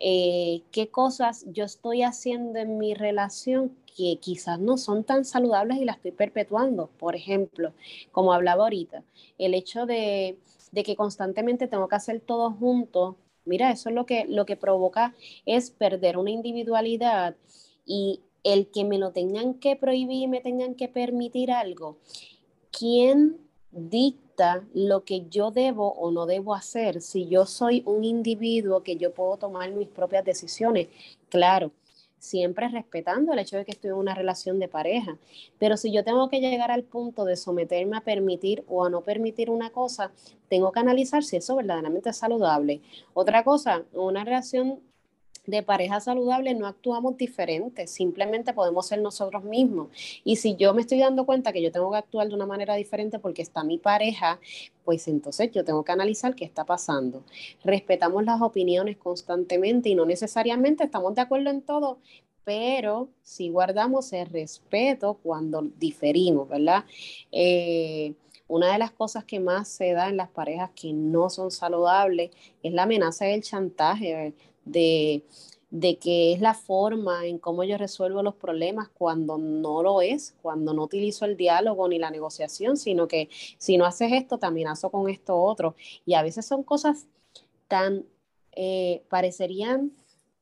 eh, 0.00 0.62
qué 0.70 0.88
cosas 0.90 1.44
yo 1.48 1.64
estoy 1.64 2.02
haciendo 2.02 2.58
en 2.58 2.78
mi 2.78 2.94
relación 2.94 3.76
que 3.98 4.18
quizás 4.20 4.60
no 4.60 4.78
son 4.78 5.02
tan 5.02 5.24
saludables 5.24 5.78
y 5.78 5.84
las 5.84 5.96
estoy 5.96 6.12
perpetuando. 6.12 6.88
Por 6.98 7.16
ejemplo, 7.16 7.72
como 8.12 8.32
hablaba 8.32 8.62
ahorita, 8.62 9.02
el 9.38 9.54
hecho 9.54 9.86
de, 9.86 10.38
que 10.72 10.94
constantemente 10.94 11.66
tengo 11.66 11.88
que 11.88 11.96
hacer 11.96 12.20
todo 12.20 12.52
junto, 12.52 13.16
mira, 13.44 13.72
eso 13.72 13.88
es 13.88 13.96
lo 13.96 14.06
que, 14.06 14.24
lo 14.28 14.46
que 14.46 14.54
provoca 14.54 15.16
es 15.46 15.72
perder 15.72 16.16
una 16.16 16.30
individualidad 16.30 17.34
y 17.84 18.20
el 18.44 18.68
que 18.68 18.84
me 18.84 18.98
lo 18.98 19.10
tengan 19.10 19.54
que 19.54 19.74
prohibir 19.74 20.28
me 20.28 20.40
tengan 20.40 20.76
que 20.76 20.86
permitir 20.86 21.50
algo. 21.50 21.98
¿Quién 22.70 23.38
dicta 23.72 24.64
lo 24.74 25.04
que 25.04 25.26
yo 25.28 25.50
debo 25.50 25.92
o 25.94 26.12
no 26.12 26.24
debo 26.24 26.54
hacer. 26.54 27.00
Si 27.00 27.26
yo 27.26 27.46
soy 27.46 27.82
un 27.84 28.04
individuo 28.04 28.82
que 28.82 28.96
yo 28.96 29.12
puedo 29.12 29.36
tomar 29.36 29.72
mis 29.72 29.88
propias 29.88 30.24
decisiones, 30.24 30.88
claro, 31.28 31.72
siempre 32.18 32.68
respetando 32.68 33.32
el 33.32 33.38
hecho 33.38 33.56
de 33.56 33.64
que 33.64 33.72
estoy 33.72 33.90
en 33.90 33.96
una 33.96 34.14
relación 34.14 34.58
de 34.58 34.68
pareja. 34.68 35.16
Pero 35.58 35.76
si 35.76 35.92
yo 35.92 36.04
tengo 36.04 36.28
que 36.28 36.40
llegar 36.40 36.70
al 36.70 36.84
punto 36.84 37.24
de 37.24 37.36
someterme 37.36 37.96
a 37.96 38.00
permitir 38.00 38.64
o 38.68 38.84
a 38.84 38.90
no 38.90 39.02
permitir 39.02 39.50
una 39.50 39.70
cosa, 39.70 40.10
tengo 40.48 40.72
que 40.72 40.80
analizar 40.80 41.22
si 41.22 41.36
eso 41.36 41.56
verdaderamente 41.56 42.10
es 42.10 42.16
saludable. 42.16 42.80
Otra 43.14 43.44
cosa, 43.44 43.84
una 43.92 44.24
relación 44.24 44.80
de 45.48 45.62
pareja 45.62 45.98
saludable 45.98 46.54
no 46.54 46.66
actuamos 46.66 47.16
diferentes, 47.16 47.90
simplemente 47.90 48.52
podemos 48.52 48.86
ser 48.86 49.00
nosotros 49.00 49.42
mismos. 49.44 49.88
Y 50.22 50.36
si 50.36 50.56
yo 50.56 50.74
me 50.74 50.82
estoy 50.82 50.98
dando 50.98 51.24
cuenta 51.24 51.54
que 51.54 51.62
yo 51.62 51.72
tengo 51.72 51.90
que 51.90 51.96
actuar 51.96 52.28
de 52.28 52.34
una 52.34 52.44
manera 52.44 52.74
diferente 52.74 53.18
porque 53.18 53.40
está 53.40 53.64
mi 53.64 53.78
pareja, 53.78 54.38
pues 54.84 55.08
entonces 55.08 55.50
yo 55.50 55.64
tengo 55.64 55.82
que 55.84 55.92
analizar 55.92 56.34
qué 56.34 56.44
está 56.44 56.66
pasando. 56.66 57.24
Respetamos 57.64 58.24
las 58.24 58.42
opiniones 58.42 58.98
constantemente 58.98 59.88
y 59.88 59.94
no 59.94 60.04
necesariamente 60.04 60.84
estamos 60.84 61.14
de 61.14 61.22
acuerdo 61.22 61.48
en 61.48 61.62
todo, 61.62 61.98
pero 62.44 63.08
si 63.22 63.48
guardamos 63.48 64.12
el 64.12 64.26
respeto 64.26 65.18
cuando 65.22 65.62
diferimos, 65.78 66.46
¿verdad? 66.46 66.84
Eh, 67.32 68.12
una 68.48 68.72
de 68.72 68.78
las 68.78 68.90
cosas 68.90 69.24
que 69.24 69.40
más 69.40 69.68
se 69.68 69.92
da 69.92 70.08
en 70.08 70.16
las 70.16 70.30
parejas 70.30 70.70
que 70.74 70.92
no 70.92 71.28
son 71.28 71.50
saludables 71.50 72.30
es 72.62 72.72
la 72.72 72.84
amenaza 72.84 73.28
y 73.28 73.34
el 73.34 73.42
chantaje 73.42 74.34
de, 74.70 75.24
de 75.70 75.98
que 75.98 76.32
es 76.32 76.40
la 76.40 76.54
forma 76.54 77.26
en 77.26 77.38
cómo 77.38 77.62
yo 77.64 77.76
resuelvo 77.76 78.22
los 78.22 78.34
problemas 78.34 78.88
cuando 78.88 79.36
no 79.38 79.82
lo 79.82 80.00
es, 80.00 80.34
cuando 80.40 80.72
no 80.72 80.84
utilizo 80.84 81.24
el 81.24 81.36
diálogo 81.36 81.88
ni 81.88 81.98
la 81.98 82.10
negociación, 82.10 82.76
sino 82.76 83.06
que 83.06 83.28
si 83.58 83.76
no 83.76 83.84
haces 83.84 84.12
esto, 84.12 84.38
te 84.38 84.46
amenazo 84.46 84.90
con 84.90 85.08
esto 85.08 85.36
otro. 85.36 85.74
Y 86.06 86.14
a 86.14 86.22
veces 86.22 86.46
son 86.46 86.62
cosas 86.62 87.06
tan, 87.68 88.06
eh, 88.52 89.02
parecerían 89.10 89.92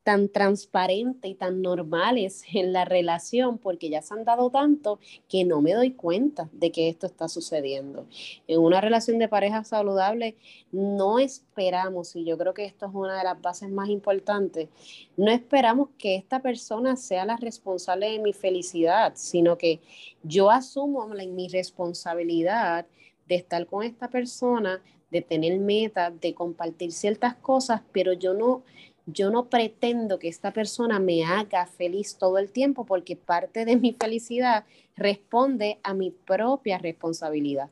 tan 0.07 0.29
transparentes 0.29 1.29
y 1.29 1.35
tan 1.35 1.63
normales 1.63 2.45
en 2.55 2.73
la 2.73 2.85
relación 2.85 3.59
porque 3.59 3.91
ya 3.91 4.03
se 4.03 4.15
han 4.15 4.25
dado 4.25 4.51
tanto 4.51 5.01
que 5.29 5.45
no 5.45 5.61
me 5.61 5.73
doy 5.73 5.95
cuenta 5.95 6.49
de 6.53 6.71
que 6.71 6.89
esto 6.89 7.09
está 7.09 7.27
sucediendo. 7.29 8.07
En 8.47 8.61
una 8.61 8.81
relación 8.81 9.19
de 9.19 9.27
pareja 9.27 9.65
saludable 9.65 10.37
no 10.71 11.19
esperamos, 11.19 12.15
y 12.15 12.25
yo 12.25 12.39
creo 12.39 12.55
que 12.55 12.67
esto 12.67 12.87
es 12.87 12.93
una 12.95 13.19
de 13.19 13.25
las 13.25 13.43
bases 13.43 13.69
más 13.69 13.89
importantes, 13.89 14.69
no 15.17 15.29
esperamos 15.29 15.89
que 15.99 16.15
esta 16.15 16.41
persona 16.41 16.95
sea 16.95 17.25
la 17.25 17.37
responsable 17.37 18.09
de 18.13 18.21
mi 18.21 18.33
felicidad, 18.33 19.15
sino 19.17 19.59
que 19.59 19.81
yo 20.23 20.53
asumo 20.53 21.09
mi 21.09 21.49
responsabilidad 21.49 22.87
de 23.27 23.35
estar 23.35 23.67
con 23.67 23.83
esta 23.83 24.09
persona, 24.09 24.81
de 25.11 25.21
tener 25.21 25.59
metas, 25.59 26.13
de 26.21 26.33
compartir 26.33 26.93
ciertas 26.93 27.35
cosas, 27.35 27.83
pero 27.91 28.13
yo 28.13 28.35
no 28.35 28.63
yo 29.07 29.31
no 29.31 29.49
pretendo 29.49 30.19
que 30.19 30.29
esta 30.29 30.53
persona 30.53 30.99
me 30.99 31.25
haga 31.25 31.67
feliz 31.67 32.19
todo 32.19 32.39
el 32.39 32.51
tiempo 32.51 32.85
porque 32.85 33.17
parte 33.17 33.65
de 33.65 33.77
mi 33.77 33.93
felicidad 33.93 34.65
responde 34.97 35.79
a 35.85 35.95
mi 35.95 36.11
propia 36.11 36.79
responsabilidad. 36.79 37.71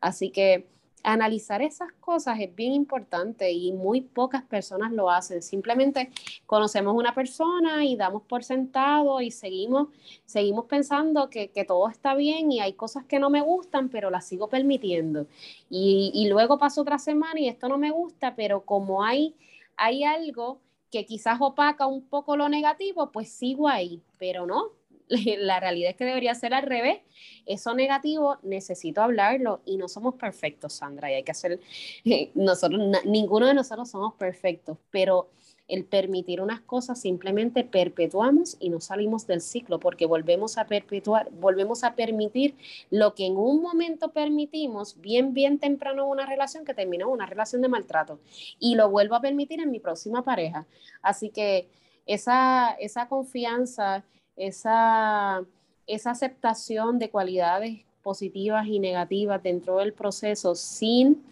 Así 0.00 0.30
que 0.30 0.66
analizar 1.02 1.62
esas 1.62 1.92
cosas 2.00 2.40
es 2.40 2.54
bien 2.54 2.72
importante 2.72 3.52
y 3.52 3.72
muy 3.72 4.00
pocas 4.00 4.42
personas 4.42 4.90
lo 4.92 5.10
hacen. 5.10 5.42
Simplemente 5.42 6.10
conocemos 6.46 6.94
una 6.94 7.14
persona 7.14 7.84
y 7.84 7.96
damos 7.96 8.22
por 8.22 8.42
sentado 8.42 9.20
y 9.20 9.30
seguimos, 9.30 9.88
seguimos 10.24 10.64
pensando 10.64 11.30
que, 11.30 11.48
todo 11.66 11.88
está 11.88 12.14
bien 12.14 12.52
y 12.52 12.60
hay 12.60 12.72
cosas 12.72 13.04
que 13.04 13.18
no 13.18 13.30
me 13.30 13.40
gustan, 13.40 13.88
pero 13.88 14.10
las 14.10 14.26
sigo 14.26 14.48
permitiendo. 14.48 15.26
Y, 15.70 16.10
y 16.14 16.28
luego 16.28 16.58
paso 16.58 16.82
otra 16.82 16.98
semana 16.98 17.38
y 17.38 17.48
esto 17.48 17.68
no 17.68 17.78
me 17.78 17.90
gusta, 17.90 18.34
pero 18.34 18.64
como 18.64 19.04
hay, 19.04 19.34
hay 19.76 20.04
algo 20.04 20.60
que 20.94 21.06
quizás 21.06 21.38
opaca 21.40 21.88
un 21.88 22.06
poco 22.06 22.36
lo 22.36 22.48
negativo, 22.48 23.10
pues 23.10 23.28
sigo 23.28 23.68
ahí, 23.68 24.00
pero 24.16 24.46
no, 24.46 24.70
la 25.38 25.58
realidad 25.58 25.90
es 25.90 25.96
que 25.96 26.04
debería 26.04 26.36
ser 26.36 26.54
al 26.54 26.62
revés. 26.62 26.98
Eso 27.46 27.74
negativo 27.74 28.38
necesito 28.44 29.02
hablarlo 29.02 29.60
y 29.64 29.76
no 29.76 29.88
somos 29.88 30.14
perfectos, 30.14 30.74
Sandra, 30.74 31.10
y 31.10 31.14
hay 31.14 31.24
que 31.24 31.32
hacer, 31.32 31.58
nosotros, 32.34 32.80
ninguno 33.06 33.48
de 33.48 33.54
nosotros 33.54 33.90
somos 33.90 34.14
perfectos, 34.14 34.78
pero 34.92 35.30
el 35.66 35.84
permitir 35.84 36.40
unas 36.40 36.60
cosas 36.60 37.00
simplemente 37.00 37.64
perpetuamos 37.64 38.56
y 38.60 38.68
no 38.68 38.80
salimos 38.80 39.26
del 39.26 39.40
ciclo 39.40 39.80
porque 39.80 40.04
volvemos 40.04 40.58
a 40.58 40.66
perpetuar, 40.66 41.30
volvemos 41.30 41.84
a 41.84 41.94
permitir 41.94 42.54
lo 42.90 43.14
que 43.14 43.26
en 43.26 43.36
un 43.36 43.62
momento 43.62 44.12
permitimos 44.12 45.00
bien, 45.00 45.32
bien 45.32 45.58
temprano 45.58 46.06
una 46.06 46.26
relación 46.26 46.64
que 46.64 46.74
terminó 46.74 47.08
una 47.08 47.26
relación 47.26 47.62
de 47.62 47.68
maltrato 47.68 48.20
y 48.58 48.74
lo 48.74 48.90
vuelvo 48.90 49.14
a 49.14 49.20
permitir 49.20 49.60
en 49.60 49.70
mi 49.70 49.80
próxima 49.80 50.22
pareja. 50.22 50.66
Así 51.00 51.30
que 51.30 51.68
esa, 52.04 52.72
esa 52.78 53.08
confianza, 53.08 54.04
esa, 54.36 55.44
esa 55.86 56.10
aceptación 56.10 56.98
de 56.98 57.08
cualidades 57.08 57.80
positivas 58.02 58.66
y 58.66 58.80
negativas 58.80 59.42
dentro 59.42 59.78
del 59.78 59.94
proceso 59.94 60.54
sin 60.54 61.24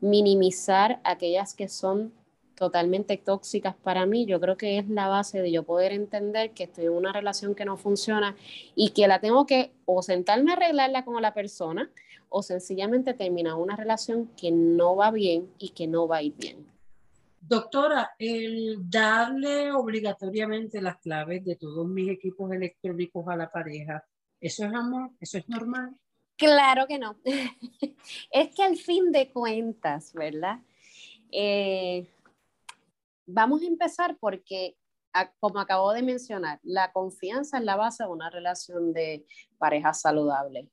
minimizar 0.00 1.00
aquellas 1.02 1.54
que 1.54 1.68
son 1.68 2.12
totalmente 2.54 3.16
tóxicas 3.16 3.74
para 3.74 4.06
mí, 4.06 4.26
yo 4.26 4.40
creo 4.40 4.56
que 4.56 4.78
es 4.78 4.88
la 4.88 5.08
base 5.08 5.40
de 5.40 5.50
yo 5.50 5.62
poder 5.62 5.92
entender 5.92 6.52
que 6.52 6.64
estoy 6.64 6.86
en 6.86 6.92
una 6.92 7.12
relación 7.12 7.54
que 7.54 7.64
no 7.64 7.76
funciona 7.76 8.36
y 8.74 8.90
que 8.90 9.08
la 9.08 9.20
tengo 9.20 9.46
que 9.46 9.72
o 9.84 10.02
sentarme 10.02 10.52
a 10.52 10.56
arreglarla 10.56 11.04
con 11.04 11.20
la 11.20 11.34
persona 11.34 11.90
o 12.28 12.42
sencillamente 12.42 13.14
terminar 13.14 13.54
una 13.54 13.76
relación 13.76 14.28
que 14.36 14.50
no 14.50 14.96
va 14.96 15.10
bien 15.10 15.50
y 15.58 15.70
que 15.70 15.86
no 15.86 16.08
va 16.08 16.18
a 16.18 16.22
ir 16.22 16.34
bien. 16.36 16.66
Doctora, 17.40 18.12
el 18.18 18.78
darle 18.88 19.72
obligatoriamente 19.72 20.80
las 20.80 20.98
claves 20.98 21.44
de 21.44 21.56
todos 21.56 21.86
mis 21.86 22.08
equipos 22.08 22.52
electrónicos 22.52 23.26
a 23.28 23.36
la 23.36 23.50
pareja, 23.50 24.04
¿eso 24.40 24.64
es 24.64 24.72
amor? 24.72 25.10
¿Eso 25.20 25.38
es 25.38 25.48
normal? 25.48 25.94
Claro 26.36 26.86
que 26.86 26.98
no. 26.98 27.16
es 28.30 28.54
que 28.54 28.62
al 28.62 28.76
fin 28.76 29.10
de 29.12 29.30
cuentas, 29.30 30.12
¿verdad? 30.14 30.60
Eh, 31.32 32.06
Vamos 33.26 33.62
a 33.62 33.66
empezar 33.66 34.16
porque, 34.18 34.76
como 35.40 35.60
acabo 35.60 35.92
de 35.92 36.02
mencionar, 36.02 36.58
la 36.62 36.92
confianza 36.92 37.58
es 37.58 37.64
la 37.64 37.76
base 37.76 38.04
de 38.04 38.10
una 38.10 38.30
relación 38.30 38.92
de 38.92 39.26
pareja 39.58 39.94
saludable. 39.94 40.68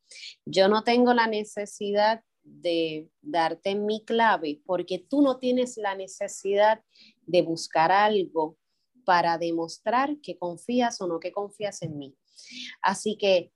Yo 0.46 0.68
no 0.68 0.84
tengo 0.84 1.14
la 1.14 1.28
necesidad 1.28 2.24
de 2.44 3.10
darte 3.22 3.76
mi 3.76 4.04
clave 4.06 4.62
porque 4.66 4.98
tú 4.98 5.22
no 5.22 5.38
tienes 5.38 5.78
la 5.78 5.96
necesidad 5.96 6.82
de 7.26 7.42
buscar 7.42 7.92
algo 7.92 8.58
para 9.06 9.38
demostrar 9.38 10.20
que 10.22 10.38
confías 10.38 11.02
o 11.02 11.08
no 11.08 11.20
que 11.20 11.32
confías 11.32 11.82
en 11.82 11.98
mí. 11.98 12.16
Así 12.82 13.18
que 13.18 13.52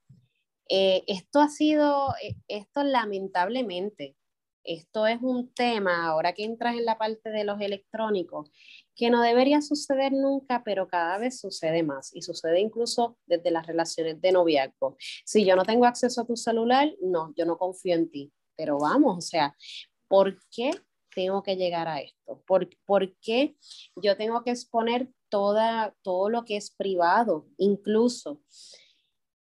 eh, 0.68 1.04
esto 1.06 1.40
ha 1.40 1.48
sido, 1.48 2.14
eh, 2.22 2.36
esto 2.48 2.82
lamentablemente, 2.82 4.16
esto 4.64 5.06
es 5.06 5.18
un 5.20 5.52
tema, 5.52 6.06
ahora 6.06 6.32
que 6.32 6.44
entras 6.44 6.74
en 6.74 6.86
la 6.86 6.96
parte 6.96 7.30
de 7.30 7.44
los 7.44 7.60
electrónicos, 7.60 8.50
que 8.94 9.10
no 9.10 9.22
debería 9.22 9.60
suceder 9.60 10.12
nunca, 10.12 10.62
pero 10.64 10.88
cada 10.88 11.18
vez 11.18 11.40
sucede 11.40 11.82
más 11.82 12.14
y 12.14 12.22
sucede 12.22 12.60
incluso 12.60 13.18
desde 13.26 13.50
las 13.50 13.66
relaciones 13.66 14.20
de 14.20 14.32
noviazgo. 14.32 14.96
Si 15.24 15.44
yo 15.44 15.56
no 15.56 15.64
tengo 15.64 15.86
acceso 15.86 16.22
a 16.22 16.26
tu 16.26 16.36
celular, 16.36 16.92
no, 17.02 17.32
yo 17.36 17.44
no 17.44 17.58
confío 17.58 17.94
en 17.94 18.10
ti, 18.10 18.32
pero 18.56 18.78
vamos, 18.78 19.18
o 19.18 19.20
sea, 19.20 19.56
¿por 20.08 20.38
qué 20.50 20.70
tengo 21.14 21.42
que 21.42 21.56
llegar 21.56 21.88
a 21.88 22.00
esto? 22.00 22.42
¿Por, 22.46 22.68
por 22.84 23.16
qué 23.18 23.56
yo 23.96 24.16
tengo 24.16 24.42
que 24.42 24.50
exponer 24.50 25.10
toda, 25.28 25.94
todo 26.02 26.28
lo 26.28 26.44
que 26.44 26.56
es 26.56 26.70
privado? 26.70 27.46
Incluso 27.56 28.42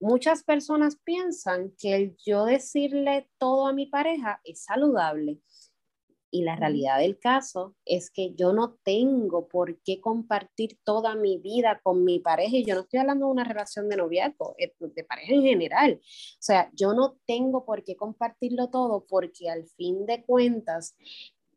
muchas 0.00 0.42
personas 0.42 0.96
piensan 0.96 1.72
que 1.78 2.14
yo 2.24 2.46
decirle 2.46 3.30
todo 3.38 3.66
a 3.66 3.72
mi 3.72 3.86
pareja 3.86 4.40
es 4.44 4.64
saludable. 4.64 5.40
Y 6.30 6.42
la 6.42 6.56
realidad 6.56 6.98
del 6.98 7.18
caso 7.18 7.74
es 7.84 8.10
que 8.10 8.34
yo 8.34 8.52
no 8.52 8.78
tengo 8.84 9.48
por 9.48 9.80
qué 9.82 10.00
compartir 10.00 10.78
toda 10.84 11.14
mi 11.14 11.38
vida 11.38 11.80
con 11.82 12.04
mi 12.04 12.20
pareja. 12.20 12.56
Y 12.56 12.64
yo 12.64 12.74
no 12.74 12.82
estoy 12.82 13.00
hablando 13.00 13.26
de 13.26 13.32
una 13.32 13.44
relación 13.44 13.88
de 13.88 13.96
noviazgo, 13.96 14.54
eh, 14.58 14.72
de 14.78 15.04
pareja 15.04 15.34
en 15.34 15.42
general. 15.42 16.00
O 16.02 16.42
sea, 16.42 16.70
yo 16.74 16.94
no 16.94 17.16
tengo 17.26 17.64
por 17.64 17.82
qué 17.84 17.96
compartirlo 17.96 18.70
todo 18.70 19.04
porque 19.08 19.50
al 19.50 19.66
fin 19.66 20.06
de 20.06 20.24
cuentas 20.24 20.94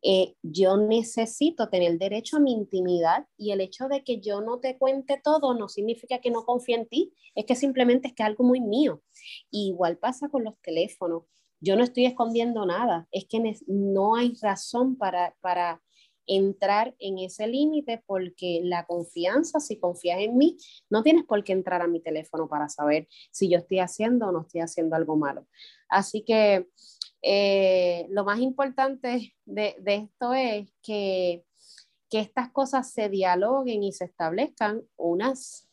eh, 0.06 0.36
yo 0.42 0.76
necesito 0.76 1.70
tener 1.70 1.98
derecho 1.98 2.36
a 2.36 2.40
mi 2.42 2.52
intimidad 2.52 3.26
y 3.38 3.52
el 3.52 3.62
hecho 3.62 3.88
de 3.88 4.04
que 4.04 4.20
yo 4.20 4.42
no 4.42 4.60
te 4.60 4.78
cuente 4.78 5.22
todo 5.24 5.54
no 5.54 5.70
significa 5.70 6.20
que 6.20 6.30
no 6.30 6.44
confíe 6.44 6.76
en 6.76 6.88
ti, 6.88 7.14
es 7.36 7.46
que 7.46 7.56
simplemente 7.56 8.10
es 8.10 8.14
que 8.14 8.24
es 8.24 8.28
algo 8.28 8.44
muy 8.44 8.60
mío. 8.60 9.02
igual 9.50 9.98
pasa 9.98 10.28
con 10.28 10.44
los 10.44 10.60
teléfonos. 10.60 11.24
Yo 11.64 11.78
no 11.78 11.84
estoy 11.84 12.06
escondiendo 12.06 12.66
nada, 12.66 13.08
es 13.10 13.26
que 13.26 13.56
no 13.68 14.16
hay 14.16 14.34
razón 14.42 14.98
para, 14.98 15.82
entrar 16.26 16.96
en 17.00 17.20
ese 17.20 17.48
límite 17.48 18.02
porque 18.06 18.62
la 18.64 18.86
confianza, 18.86 19.60
si 19.60 19.78
confías 19.78 20.22
en 20.22 20.38
mí, 20.38 20.56
no 20.90 21.04
tienes 21.04 21.26
por 21.26 21.44
qué 21.44 21.52
entrar 21.52 21.82
a 21.82 21.88
mi 21.88 22.00
teléfono 22.00 22.48
para 22.48 22.70
saber 22.70 23.10
si 23.30 23.50
yo 23.50 23.58
estoy 23.58 23.80
haciendo 23.80 24.28
o 24.28 24.32
no 24.32 24.44
estoy 24.44 24.62
haciendo 24.62 24.96
algo 24.96 25.18
malo. 25.18 25.48
Así 25.90 26.24
que 26.24 26.70
eh, 27.22 28.06
lo 28.10 28.24
más 28.24 28.40
importante 28.40 29.34
de, 29.46 29.76
esto 29.86 30.34
es 30.34 30.74
que, 30.82 31.44
estas 32.10 32.52
cosas 32.52 32.92
se 32.92 33.10
dialoguen 33.10 33.82
y 33.82 33.92
se 33.92 34.06
establezcan 34.06 34.84
unas, 34.96 35.68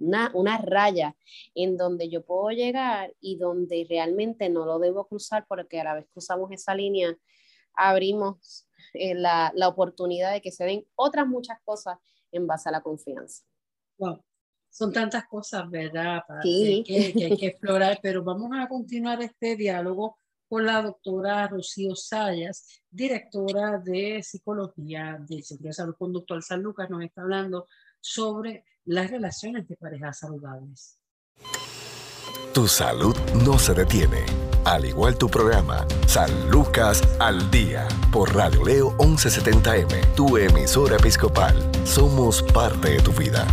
una, 0.00 0.30
una, 0.34 0.58
raya 0.58 1.16
en 1.54 1.76
donde 1.76 2.08
yo 2.08 2.24
puedo 2.24 2.50
llegar 2.50 3.14
y 3.20 3.36
donde 3.36 3.86
realmente 3.88 4.48
no 4.48 4.66
lo 4.66 4.78
debo 4.78 5.06
cruzar 5.06 5.46
porque 5.48 5.80
a 5.80 5.84
la 5.84 5.94
vez 5.94 6.06
cruzamos 6.12 6.50
esa 6.50 6.74
línea, 6.74 7.16
abrimos 7.74 8.66
eh, 8.94 9.14
la, 9.14 9.52
la 9.54 9.68
oportunidad 9.68 10.32
de 10.32 10.40
que 10.40 10.50
se 10.50 10.64
den 10.64 10.86
otras 10.96 11.26
muchas 11.26 11.58
cosas 11.64 11.98
en 12.32 12.46
base 12.46 12.68
a 12.68 12.72
la 12.72 12.80
confianza. 12.80 13.44
Wow. 13.98 14.24
Son 14.70 14.92
tantas 14.92 15.26
cosas, 15.26 15.68
¿verdad? 15.68 16.22
que, 16.42 16.84
hay 16.86 17.36
que 17.36 17.46
explorar, 17.46 17.98
pero 18.00 18.22
vamos 18.22 18.50
a 18.54 18.68
continuar 18.68 19.20
este 19.20 19.56
diálogo 19.56 20.16
con 20.48 20.64
la 20.64 20.80
doctora 20.82 21.48
Rocío 21.48 21.94
Sayas, 21.94 22.82
directora 22.88 23.78
de 23.78 24.22
Psicología 24.22 25.18
del 25.28 25.44
Centro 25.44 25.68
de 25.68 25.72
Salud 25.72 25.94
Conductual 25.98 26.42
San 26.42 26.62
Lucas, 26.62 26.88
nos 26.88 27.02
está 27.02 27.22
hablando 27.22 27.66
sobre 28.00 28.64
las 28.84 29.10
relaciones 29.10 29.68
de 29.68 29.76
parejas 29.76 30.18
saludables. 30.18 30.98
Tu 32.54 32.66
salud 32.66 33.16
no 33.44 33.58
se 33.58 33.74
detiene, 33.74 34.24
al 34.64 34.84
igual 34.84 35.16
tu 35.16 35.28
programa 35.28 35.86
San 36.06 36.50
Lucas 36.50 37.02
al 37.20 37.50
Día 37.50 37.86
por 38.12 38.34
Radio 38.34 38.64
Leo 38.64 38.90
1170M, 38.98 40.14
tu 40.16 40.36
emisora 40.36 40.96
episcopal. 40.96 41.54
Somos 41.84 42.42
parte 42.52 42.90
de 42.90 43.00
tu 43.00 43.12
vida. 43.12 43.46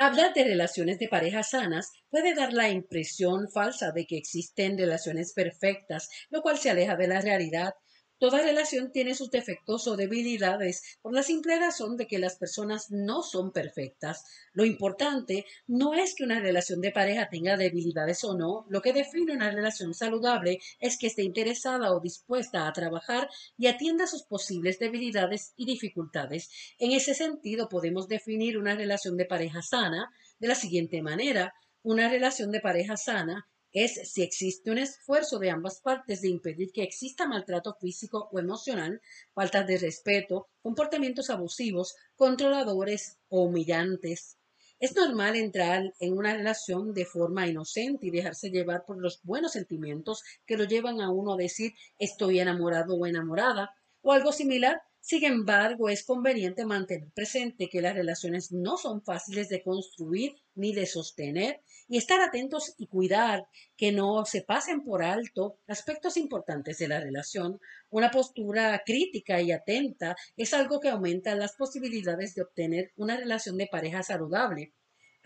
Hablar 0.00 0.32
de 0.32 0.44
relaciones 0.44 0.98
de 0.98 1.08
parejas 1.08 1.50
sanas 1.50 1.92
puede 2.08 2.34
dar 2.34 2.52
la 2.52 2.68
impresión 2.68 3.48
falsa 3.48 3.90
de 3.90 4.06
que 4.06 4.16
existen 4.16 4.78
relaciones 4.78 5.32
perfectas, 5.32 6.08
lo 6.30 6.40
cual 6.40 6.56
se 6.58 6.70
aleja 6.70 6.96
de 6.96 7.08
la 7.08 7.20
realidad 7.20 7.74
Toda 8.18 8.42
relación 8.42 8.90
tiene 8.90 9.14
sus 9.14 9.30
defectos 9.30 9.86
o 9.86 9.96
debilidades 9.96 10.98
por 11.02 11.14
la 11.14 11.22
simple 11.22 11.56
razón 11.56 11.96
de 11.96 12.08
que 12.08 12.18
las 12.18 12.36
personas 12.36 12.90
no 12.90 13.22
son 13.22 13.52
perfectas. 13.52 14.24
Lo 14.52 14.64
importante 14.64 15.46
no 15.68 15.94
es 15.94 16.16
que 16.16 16.24
una 16.24 16.40
relación 16.40 16.80
de 16.80 16.90
pareja 16.90 17.28
tenga 17.30 17.56
debilidades 17.56 18.24
o 18.24 18.36
no, 18.36 18.66
lo 18.70 18.82
que 18.82 18.92
define 18.92 19.34
una 19.34 19.52
relación 19.52 19.94
saludable 19.94 20.58
es 20.80 20.98
que 20.98 21.06
esté 21.06 21.22
interesada 21.22 21.92
o 21.92 22.00
dispuesta 22.00 22.66
a 22.66 22.72
trabajar 22.72 23.28
y 23.56 23.68
atienda 23.68 24.08
sus 24.08 24.24
posibles 24.24 24.80
debilidades 24.80 25.52
y 25.56 25.66
dificultades. 25.66 26.50
En 26.78 26.90
ese 26.90 27.14
sentido 27.14 27.68
podemos 27.68 28.08
definir 28.08 28.58
una 28.58 28.74
relación 28.74 29.16
de 29.16 29.26
pareja 29.26 29.62
sana 29.62 30.10
de 30.40 30.48
la 30.48 30.56
siguiente 30.56 31.02
manera. 31.02 31.54
Una 31.82 32.08
relación 32.08 32.50
de 32.50 32.60
pareja 32.60 32.96
sana 32.96 33.46
es 33.72 34.10
si 34.10 34.22
existe 34.22 34.70
un 34.70 34.78
esfuerzo 34.78 35.38
de 35.38 35.50
ambas 35.50 35.80
partes 35.80 36.22
de 36.22 36.28
impedir 36.28 36.72
que 36.72 36.82
exista 36.82 37.26
maltrato 37.26 37.76
físico 37.80 38.28
o 38.32 38.38
emocional, 38.38 39.00
faltas 39.34 39.66
de 39.66 39.78
respeto, 39.78 40.48
comportamientos 40.62 41.30
abusivos, 41.30 41.94
controladores 42.16 43.18
o 43.28 43.42
humillantes. 43.42 44.38
Es 44.80 44.94
normal 44.94 45.34
entrar 45.34 45.92
en 45.98 46.16
una 46.16 46.34
relación 46.34 46.94
de 46.94 47.04
forma 47.04 47.48
inocente 47.48 48.06
y 48.06 48.10
dejarse 48.10 48.50
llevar 48.50 48.84
por 48.86 48.98
los 48.98 49.20
buenos 49.22 49.52
sentimientos 49.52 50.22
que 50.46 50.56
lo 50.56 50.64
llevan 50.64 51.00
a 51.00 51.10
uno 51.10 51.34
a 51.34 51.36
decir 51.36 51.72
estoy 51.98 52.38
enamorado 52.38 52.94
o 52.94 53.06
enamorada 53.06 53.74
o 54.02 54.12
algo 54.12 54.32
similar 54.32 54.80
sin 55.08 55.24
embargo, 55.24 55.88
es 55.88 56.04
conveniente 56.04 56.66
mantener 56.66 57.08
presente 57.14 57.70
que 57.70 57.80
las 57.80 57.94
relaciones 57.94 58.52
no 58.52 58.76
son 58.76 59.02
fáciles 59.02 59.48
de 59.48 59.62
construir 59.62 60.34
ni 60.54 60.74
de 60.74 60.84
sostener 60.84 61.62
y 61.88 61.96
estar 61.96 62.20
atentos 62.20 62.74
y 62.76 62.88
cuidar 62.88 63.46
que 63.78 63.90
no 63.90 64.26
se 64.26 64.42
pasen 64.42 64.84
por 64.84 65.02
alto 65.02 65.56
aspectos 65.66 66.18
importantes 66.18 66.76
de 66.76 66.88
la 66.88 67.00
relación. 67.00 67.58
Una 67.88 68.10
postura 68.10 68.82
crítica 68.84 69.40
y 69.40 69.50
atenta 69.50 70.14
es 70.36 70.52
algo 70.52 70.78
que 70.78 70.90
aumenta 70.90 71.34
las 71.34 71.54
posibilidades 71.56 72.34
de 72.34 72.42
obtener 72.42 72.92
una 72.96 73.16
relación 73.16 73.56
de 73.56 73.66
pareja 73.66 74.02
saludable. 74.02 74.74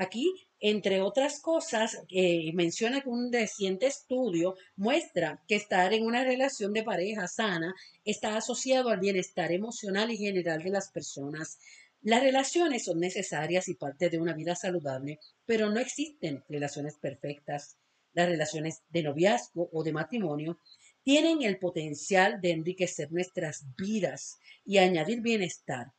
Aquí, 0.02 0.34
entre 0.58 1.00
otras 1.00 1.40
cosas, 1.40 1.96
eh, 2.10 2.52
menciona 2.54 3.02
que 3.02 3.08
un 3.08 3.32
reciente 3.32 3.86
estudio 3.86 4.56
muestra 4.74 5.44
que 5.46 5.54
estar 5.54 5.92
en 5.92 6.04
una 6.04 6.24
relación 6.24 6.72
de 6.72 6.82
pareja 6.82 7.28
sana 7.28 7.72
está 8.04 8.36
asociado 8.36 8.88
al 8.88 8.98
bienestar 8.98 9.52
emocional 9.52 10.10
y 10.10 10.16
general 10.16 10.60
de 10.60 10.70
las 10.70 10.90
personas. 10.90 11.60
Las 12.00 12.20
relaciones 12.20 12.84
son 12.84 12.98
necesarias 12.98 13.68
y 13.68 13.74
parte 13.74 14.10
de 14.10 14.18
una 14.18 14.34
vida 14.34 14.56
saludable, 14.56 15.20
pero 15.46 15.70
no 15.70 15.78
existen 15.78 16.42
relaciones 16.48 16.96
perfectas. 16.96 17.76
Las 18.12 18.28
relaciones 18.28 18.82
de 18.88 19.04
noviazgo 19.04 19.70
o 19.72 19.84
de 19.84 19.92
matrimonio 19.92 20.58
tienen 21.04 21.42
el 21.42 21.60
potencial 21.60 22.40
de 22.40 22.50
enriquecer 22.50 23.12
nuestras 23.12 23.64
vidas 23.76 24.36
y 24.64 24.78
añadir 24.78 25.20
bienestar, 25.20 25.92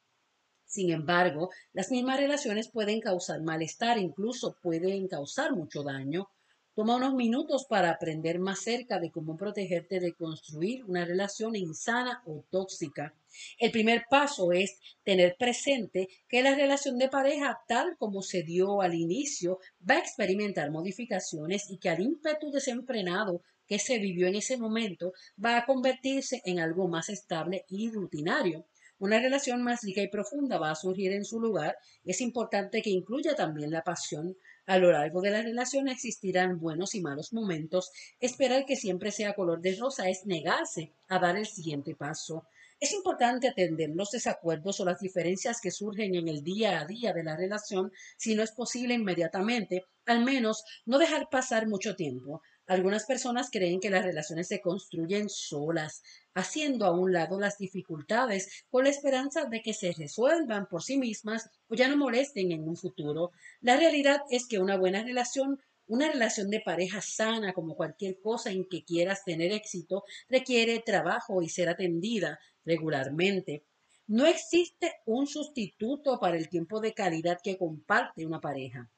sin 0.74 0.90
embargo, 0.90 1.52
las 1.72 1.92
mismas 1.92 2.20
relaciones 2.20 2.68
pueden 2.68 3.00
causar 3.00 3.44
malestar, 3.44 4.00
incluso 4.00 4.58
pueden 4.60 5.08
causar 5.08 5.54
mucho 5.56 5.84
daño. 5.84 6.30
Toma 6.74 6.96
unos 6.96 7.14
minutos 7.14 7.68
para 7.70 7.92
aprender 7.92 8.40
más 8.40 8.62
cerca 8.62 9.00
de 9.00 9.12
cómo 9.12 9.38
protegerte 9.38 10.00
de 10.00 10.16
construir 10.16 10.84
una 10.86 11.06
relación 11.06 11.56
insana 11.56 12.24
o 12.26 12.44
tóxica. 12.50 13.14
El 13.60 13.70
primer 13.70 14.06
paso 14.10 14.52
es 14.52 14.80
tener 15.04 15.36
presente 15.38 16.08
que 16.28 16.42
la 16.42 16.56
relación 16.56 16.98
de 16.98 17.08
pareja, 17.08 17.60
tal 17.68 17.96
como 18.00 18.24
se 18.24 18.42
dio 18.42 18.82
al 18.82 18.96
inicio, 18.96 19.60
va 19.88 19.98
a 19.98 20.00
experimentar 20.00 20.72
modificaciones 20.72 21.70
y 21.70 21.78
que 21.78 21.90
al 21.92 22.02
ímpetu 22.02 22.50
desenfrenado 22.50 23.44
que 23.68 23.78
se 23.78 24.00
vivió 24.00 24.26
en 24.26 24.36
ese 24.38 24.58
momento 24.58 25.14
va 25.38 25.56
a 25.56 25.66
convertirse 25.68 26.42
en 26.46 26.58
algo 26.60 26.88
más 26.88 27.10
estable 27.10 27.64
y 27.70 27.92
rutinario. 27.92 28.66
Una 29.04 29.20
relación 29.20 29.62
más 29.64 29.82
rica 29.82 30.02
y 30.02 30.08
profunda 30.08 30.58
va 30.58 30.72
a 30.72 30.76
surgir 30.76 31.12
en 31.12 31.26
su 31.26 31.38
lugar. 31.38 31.78
Es 32.06 32.22
importante 32.22 32.82
que 32.82 32.90
incluya 32.90 33.36
también 33.36 33.70
la 33.70 33.84
pasión. 33.84 34.38
A 34.66 34.78
lo 34.78 34.94
largo 34.94 35.20
de 35.20 35.30
la 35.30 35.42
relación 35.42 35.90
existirán 35.90 36.58
buenos 36.58 36.96
y 36.96 37.02
malos 37.02 37.34
momentos. 37.34 37.92
Esperar 38.22 38.66
que 38.66 38.78
siempre 38.78 39.12
sea 39.12 39.34
color 39.34 39.60
de 39.60 39.76
rosa 39.76 40.08
es 40.08 40.26
negarse 40.26 40.94
a 41.10 41.20
dar 41.20 41.36
el 41.36 41.48
siguiente 41.48 41.96
paso. 41.96 42.48
Es 42.80 42.94
importante 42.94 43.50
atender 43.50 43.90
los 43.94 44.12
desacuerdos 44.12 44.80
o 44.80 44.86
las 44.86 45.02
diferencias 45.02 45.60
que 45.60 45.72
surgen 45.72 46.16
en 46.16 46.30
el 46.30 46.42
día 46.42 46.80
a 46.80 46.86
día 46.86 47.12
de 47.12 47.26
la 47.26 47.36
relación, 47.36 47.92
si 48.16 48.36
no 48.36 48.42
es 48.42 48.54
posible 48.54 48.94
inmediatamente, 48.94 49.84
al 50.06 50.24
menos 50.24 50.64
no 50.86 50.98
dejar 50.98 51.28
pasar 51.30 51.68
mucho 51.68 51.98
tiempo. 51.98 52.42
Algunas 52.66 53.06
personas 53.06 53.50
creen 53.52 53.82
que 53.82 53.90
las 53.90 54.06
relaciones 54.06 54.48
se 54.48 54.62
construyen 54.62 55.30
solas, 55.30 56.02
haciendo 56.34 56.86
a 56.86 56.92
un 56.92 57.12
lado 57.12 57.40
las 57.40 57.58
dificultades 57.58 58.64
con 58.70 58.86
la 58.86 58.90
esperanza 58.90 59.46
de 59.46 59.62
que 59.62 59.74
se 59.74 59.92
resuelvan 59.92 60.68
por 60.68 60.82
sí 60.82 60.98
mismas 60.98 61.50
o 61.68 61.76
ya 61.76 61.90
no 61.90 61.98
molesten 61.98 62.52
en 62.54 62.68
un 62.68 62.78
futuro. 62.78 63.32
La 63.60 63.76
realidad 63.76 64.22
es 64.30 64.48
que 64.48 64.60
una 64.60 64.78
buena 64.78 65.04
relación 65.04 65.60
una 65.86 66.10
relación 66.10 66.50
de 66.50 66.62
pareja 66.62 67.02
sana, 67.02 67.52
como 67.52 67.76
cualquier 67.76 68.20
cosa 68.22 68.52
en 68.52 68.66
que 68.70 68.86
quieras 68.86 69.26
tener 69.26 69.52
éxito, 69.52 70.06
requiere 70.30 70.80
trabajo 70.80 71.42
y 71.42 71.50
ser 71.50 71.68
atendida 71.68 72.40
regularmente. 72.64 73.66
No 74.08 74.26
existe 74.26 74.94
un 75.06 75.28
sustituto 75.28 76.20
para 76.20 76.38
el 76.38 76.48
tiempo 76.48 76.80
de 76.80 76.94
calidad 76.94 77.40
que 77.44 77.58
comparte 77.58 78.26
una 78.26 78.40
pareja. 78.40 78.93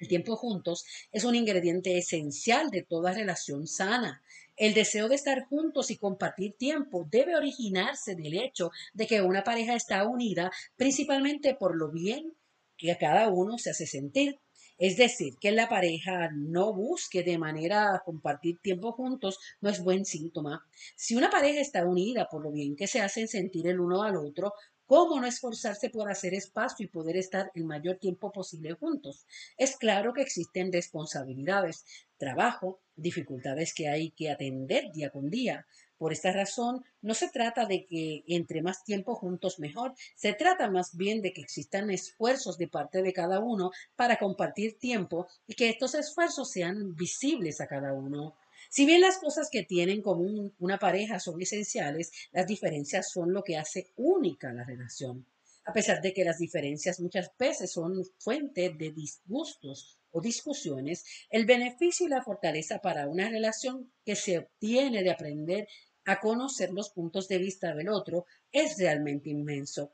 El 0.00 0.08
tiempo 0.08 0.36
juntos 0.36 0.84
es 1.12 1.24
un 1.24 1.34
ingrediente 1.34 1.98
esencial 1.98 2.70
de 2.70 2.82
toda 2.82 3.12
relación 3.12 3.66
sana. 3.66 4.22
El 4.56 4.74
deseo 4.74 5.08
de 5.08 5.14
estar 5.14 5.44
juntos 5.44 5.90
y 5.90 5.96
compartir 5.96 6.54
tiempo 6.54 7.06
debe 7.10 7.36
originarse 7.36 8.14
del 8.14 8.34
hecho 8.34 8.70
de 8.92 9.06
que 9.06 9.22
una 9.22 9.44
pareja 9.44 9.74
está 9.74 10.06
unida 10.06 10.50
principalmente 10.76 11.54
por 11.54 11.76
lo 11.76 11.90
bien 11.90 12.34
que 12.76 12.92
a 12.92 12.98
cada 12.98 13.28
uno 13.28 13.58
se 13.58 13.70
hace 13.70 13.86
sentir. 13.86 14.38
Es 14.78 14.96
decir, 14.96 15.36
que 15.40 15.50
la 15.50 15.68
pareja 15.68 16.30
no 16.32 16.72
busque 16.72 17.24
de 17.24 17.36
manera 17.36 18.00
compartir 18.04 18.58
tiempo 18.60 18.92
juntos 18.92 19.38
no 19.60 19.70
es 19.70 19.82
buen 19.82 20.04
síntoma. 20.04 20.64
Si 20.94 21.16
una 21.16 21.30
pareja 21.30 21.60
está 21.60 21.84
unida 21.84 22.28
por 22.30 22.42
lo 22.42 22.52
bien 22.52 22.76
que 22.76 22.86
se 22.86 23.00
hacen 23.00 23.26
sentir 23.26 23.66
el 23.66 23.80
uno 23.80 24.04
al 24.04 24.16
otro, 24.16 24.54
¿Cómo 24.88 25.20
no 25.20 25.26
esforzarse 25.26 25.90
por 25.90 26.10
hacer 26.10 26.32
espacio 26.32 26.86
y 26.86 26.88
poder 26.88 27.18
estar 27.18 27.52
el 27.54 27.64
mayor 27.64 27.98
tiempo 27.98 28.32
posible 28.32 28.72
juntos? 28.72 29.26
Es 29.58 29.76
claro 29.76 30.14
que 30.14 30.22
existen 30.22 30.72
responsabilidades, 30.72 31.84
trabajo, 32.16 32.80
dificultades 32.96 33.74
que 33.74 33.86
hay 33.86 34.12
que 34.12 34.30
atender 34.30 34.90
día 34.90 35.10
con 35.10 35.28
día. 35.28 35.66
Por 35.98 36.14
esta 36.14 36.32
razón, 36.32 36.86
no 37.02 37.12
se 37.12 37.28
trata 37.28 37.66
de 37.66 37.84
que 37.84 38.24
entre 38.28 38.62
más 38.62 38.82
tiempo 38.82 39.14
juntos 39.14 39.58
mejor, 39.58 39.92
se 40.16 40.32
trata 40.32 40.70
más 40.70 40.96
bien 40.96 41.20
de 41.20 41.34
que 41.34 41.42
existan 41.42 41.90
esfuerzos 41.90 42.56
de 42.56 42.68
parte 42.68 43.02
de 43.02 43.12
cada 43.12 43.40
uno 43.40 43.72
para 43.94 44.16
compartir 44.16 44.78
tiempo 44.78 45.28
y 45.46 45.52
que 45.52 45.68
estos 45.68 45.94
esfuerzos 45.96 46.50
sean 46.50 46.96
visibles 46.96 47.60
a 47.60 47.66
cada 47.66 47.92
uno. 47.92 48.36
Si 48.68 48.84
bien 48.84 49.00
las 49.00 49.18
cosas 49.18 49.48
que 49.50 49.62
tienen 49.62 50.02
común 50.02 50.54
una 50.58 50.78
pareja 50.78 51.20
son 51.20 51.40
esenciales, 51.40 52.12
las 52.32 52.46
diferencias 52.46 53.10
son 53.10 53.32
lo 53.32 53.42
que 53.42 53.56
hace 53.56 53.92
única 53.96 54.52
la 54.52 54.64
relación. 54.64 55.26
A 55.64 55.72
pesar 55.72 56.00
de 56.02 56.12
que 56.12 56.24
las 56.24 56.38
diferencias 56.38 57.00
muchas 57.00 57.30
veces 57.38 57.72
son 57.72 58.04
fuente 58.18 58.70
de 58.70 58.90
disgustos 58.90 59.98
o 60.10 60.20
discusiones, 60.20 61.04
el 61.30 61.46
beneficio 61.46 62.06
y 62.06 62.10
la 62.10 62.22
fortaleza 62.22 62.80
para 62.80 63.08
una 63.08 63.28
relación 63.28 63.92
que 64.04 64.16
se 64.16 64.38
obtiene 64.38 65.02
de 65.02 65.10
aprender 65.10 65.68
a 66.04 66.20
conocer 66.20 66.70
los 66.70 66.90
puntos 66.90 67.28
de 67.28 67.38
vista 67.38 67.74
del 67.74 67.88
otro 67.88 68.24
es 68.50 68.78
realmente 68.78 69.28
inmenso. 69.28 69.92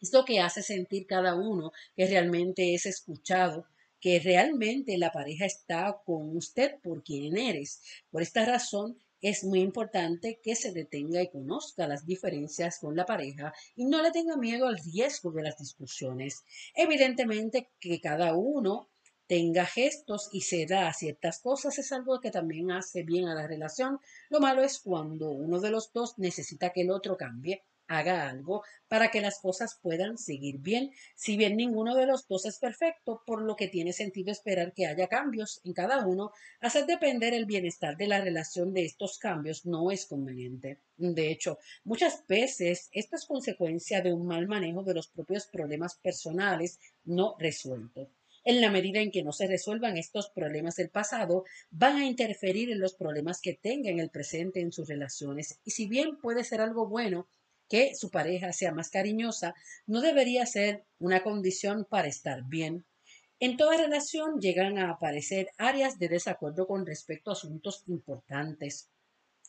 Es 0.00 0.12
lo 0.12 0.24
que 0.24 0.40
hace 0.40 0.62
sentir 0.62 1.06
cada 1.06 1.34
uno 1.34 1.72
que 1.96 2.06
realmente 2.06 2.74
es 2.74 2.86
escuchado, 2.86 3.66
que 4.00 4.20
realmente 4.20 4.98
la 4.98 5.12
pareja 5.12 5.46
está 5.46 6.00
con 6.04 6.36
usted 6.36 6.76
por 6.82 7.02
quien 7.02 7.36
eres. 7.36 7.82
Por 8.10 8.22
esta 8.22 8.44
razón, 8.44 8.98
es 9.20 9.42
muy 9.42 9.60
importante 9.60 10.40
que 10.42 10.54
se 10.54 10.72
detenga 10.72 11.20
y 11.20 11.30
conozca 11.30 11.88
las 11.88 12.06
diferencias 12.06 12.78
con 12.78 12.94
la 12.94 13.04
pareja 13.04 13.52
y 13.74 13.84
no 13.84 14.00
le 14.00 14.12
tenga 14.12 14.36
miedo 14.36 14.68
al 14.68 14.78
riesgo 14.78 15.32
de 15.32 15.42
las 15.42 15.58
discusiones. 15.58 16.44
Evidentemente 16.74 17.70
que 17.80 18.00
cada 18.00 18.34
uno 18.34 18.88
tenga 19.26 19.66
gestos 19.66 20.30
y 20.32 20.42
se 20.42 20.66
da 20.66 20.92
ciertas 20.92 21.40
cosas 21.40 21.78
es 21.78 21.92
algo 21.92 22.20
que 22.20 22.30
también 22.30 22.70
hace 22.70 23.02
bien 23.02 23.26
a 23.26 23.34
la 23.34 23.46
relación. 23.46 23.98
Lo 24.30 24.40
malo 24.40 24.62
es 24.62 24.78
cuando 24.78 25.30
uno 25.30 25.60
de 25.60 25.70
los 25.70 25.92
dos 25.92 26.18
necesita 26.18 26.70
que 26.70 26.82
el 26.82 26.90
otro 26.90 27.16
cambie 27.16 27.64
haga 27.88 28.28
algo 28.28 28.62
para 28.86 29.10
que 29.10 29.20
las 29.20 29.40
cosas 29.40 29.78
puedan 29.82 30.18
seguir 30.18 30.58
bien. 30.58 30.92
Si 31.16 31.36
bien 31.36 31.56
ninguno 31.56 31.94
de 31.94 32.06
los 32.06 32.28
dos 32.28 32.46
es 32.46 32.58
perfecto, 32.58 33.22
por 33.26 33.42
lo 33.42 33.56
que 33.56 33.68
tiene 33.68 33.92
sentido 33.92 34.30
esperar 34.30 34.72
que 34.72 34.86
haya 34.86 35.08
cambios 35.08 35.60
en 35.64 35.72
cada 35.72 36.06
uno, 36.06 36.30
hacer 36.60 36.86
depender 36.86 37.34
el 37.34 37.46
bienestar 37.46 37.96
de 37.96 38.06
la 38.06 38.20
relación 38.20 38.72
de 38.72 38.84
estos 38.84 39.18
cambios 39.18 39.66
no 39.66 39.90
es 39.90 40.06
conveniente. 40.06 40.80
De 40.96 41.30
hecho, 41.30 41.58
muchas 41.84 42.24
veces 42.26 42.88
esto 42.92 43.16
es 43.16 43.26
consecuencia 43.26 44.00
de 44.00 44.12
un 44.12 44.26
mal 44.26 44.46
manejo 44.46 44.82
de 44.82 44.94
los 44.94 45.08
propios 45.08 45.46
problemas 45.46 45.96
personales 45.96 46.78
no 47.04 47.36
resueltos. 47.38 48.08
En 48.44 48.60
la 48.62 48.70
medida 48.70 49.00
en 49.00 49.10
que 49.10 49.22
no 49.22 49.32
se 49.32 49.46
resuelvan 49.46 49.98
estos 49.98 50.30
problemas 50.30 50.76
del 50.76 50.88
pasado, 50.88 51.44
van 51.70 51.96
a 51.96 52.06
interferir 52.06 52.70
en 52.70 52.80
los 52.80 52.94
problemas 52.94 53.40
que 53.42 53.52
tenga 53.54 53.90
en 53.90 53.98
el 53.98 54.08
presente 54.08 54.60
en 54.60 54.72
sus 54.72 54.88
relaciones. 54.88 55.60
Y 55.64 55.72
si 55.72 55.86
bien 55.86 56.16
puede 56.16 56.44
ser 56.44 56.62
algo 56.62 56.86
bueno, 56.86 57.28
que 57.68 57.94
su 57.94 58.10
pareja 58.10 58.52
sea 58.52 58.72
más 58.72 58.90
cariñosa 58.90 59.54
no 59.86 60.00
debería 60.00 60.46
ser 60.46 60.84
una 60.98 61.22
condición 61.22 61.84
para 61.84 62.08
estar 62.08 62.44
bien. 62.44 62.84
En 63.40 63.56
toda 63.56 63.76
relación 63.76 64.40
llegan 64.40 64.78
a 64.78 64.90
aparecer 64.90 65.50
áreas 65.58 65.98
de 65.98 66.08
desacuerdo 66.08 66.66
con 66.66 66.84
respecto 66.86 67.30
a 67.30 67.34
asuntos 67.34 67.84
importantes. 67.86 68.88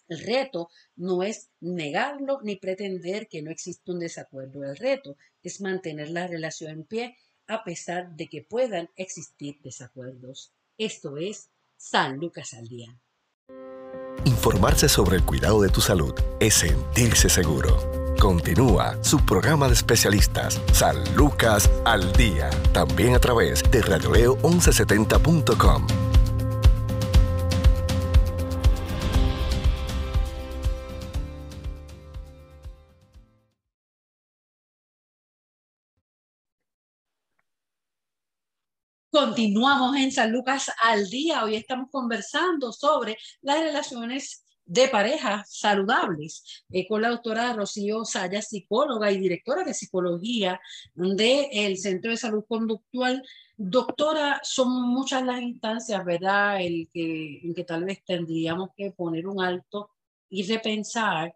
El 0.07 0.19
reto 0.19 0.69
no 0.95 1.23
es 1.23 1.49
negarlo 1.59 2.39
ni 2.43 2.55
pretender 2.55 3.27
que 3.27 3.41
no 3.41 3.51
existe 3.51 3.91
un 3.91 3.99
desacuerdo. 3.99 4.63
El 4.63 4.75
reto 4.75 5.17
es 5.43 5.61
mantener 5.61 6.09
la 6.09 6.27
relación 6.27 6.71
en 6.71 6.83
pie 6.83 7.17
a 7.47 7.63
pesar 7.63 8.15
de 8.15 8.27
que 8.27 8.43
puedan 8.43 8.89
existir 8.95 9.59
desacuerdos. 9.63 10.53
Esto 10.77 11.17
es 11.17 11.49
San 11.77 12.17
Lucas 12.17 12.53
al 12.53 12.67
Día. 12.67 12.99
Informarse 14.25 14.89
sobre 14.89 15.17
el 15.17 15.25
cuidado 15.25 15.61
de 15.61 15.69
tu 15.69 15.81
salud 15.81 16.13
es 16.39 16.53
sentirse 16.53 17.29
seguro. 17.29 18.08
Continúa 18.19 18.97
su 19.01 19.25
programa 19.25 19.67
de 19.67 19.73
especialistas, 19.75 20.59
San 20.73 20.97
Lucas 21.15 21.71
al 21.85 22.11
Día, 22.13 22.49
también 22.73 23.15
a 23.15 23.19
través 23.19 23.63
de 23.71 23.81
radioleo1170.com. 23.81 25.87
Continuamos 39.09 39.95
en 39.95 40.11
San 40.11 40.33
Lucas 40.33 40.69
al 40.83 41.09
día. 41.09 41.45
Hoy 41.45 41.55
estamos 41.55 41.87
conversando 41.89 42.73
sobre 42.73 43.17
las 43.41 43.59
relaciones 43.59 44.43
de 44.69 44.87
parejas 44.87 45.49
saludables 45.51 46.63
eh, 46.69 46.87
con 46.87 47.01
la 47.01 47.09
doctora 47.09 47.53
Rocío 47.53 48.05
Saya, 48.05 48.39
psicóloga 48.39 49.11
y 49.11 49.17
directora 49.17 49.63
de 49.63 49.73
psicología 49.73 50.61
del 50.93 51.77
Centro 51.77 52.11
de 52.11 52.17
Salud 52.17 52.45
Conductual. 52.47 53.23
Doctora, 53.57 54.39
son 54.43 54.83
muchas 54.83 55.25
las 55.25 55.41
instancias, 55.41 56.05
¿verdad?, 56.05 56.61
el 56.61 56.87
que, 56.93 57.39
en 57.43 57.55
que 57.55 57.63
tal 57.63 57.83
vez 57.83 58.03
tendríamos 58.05 58.69
que 58.77 58.91
poner 58.91 59.25
un 59.25 59.43
alto 59.43 59.89
y 60.29 60.43
repensar 60.43 61.33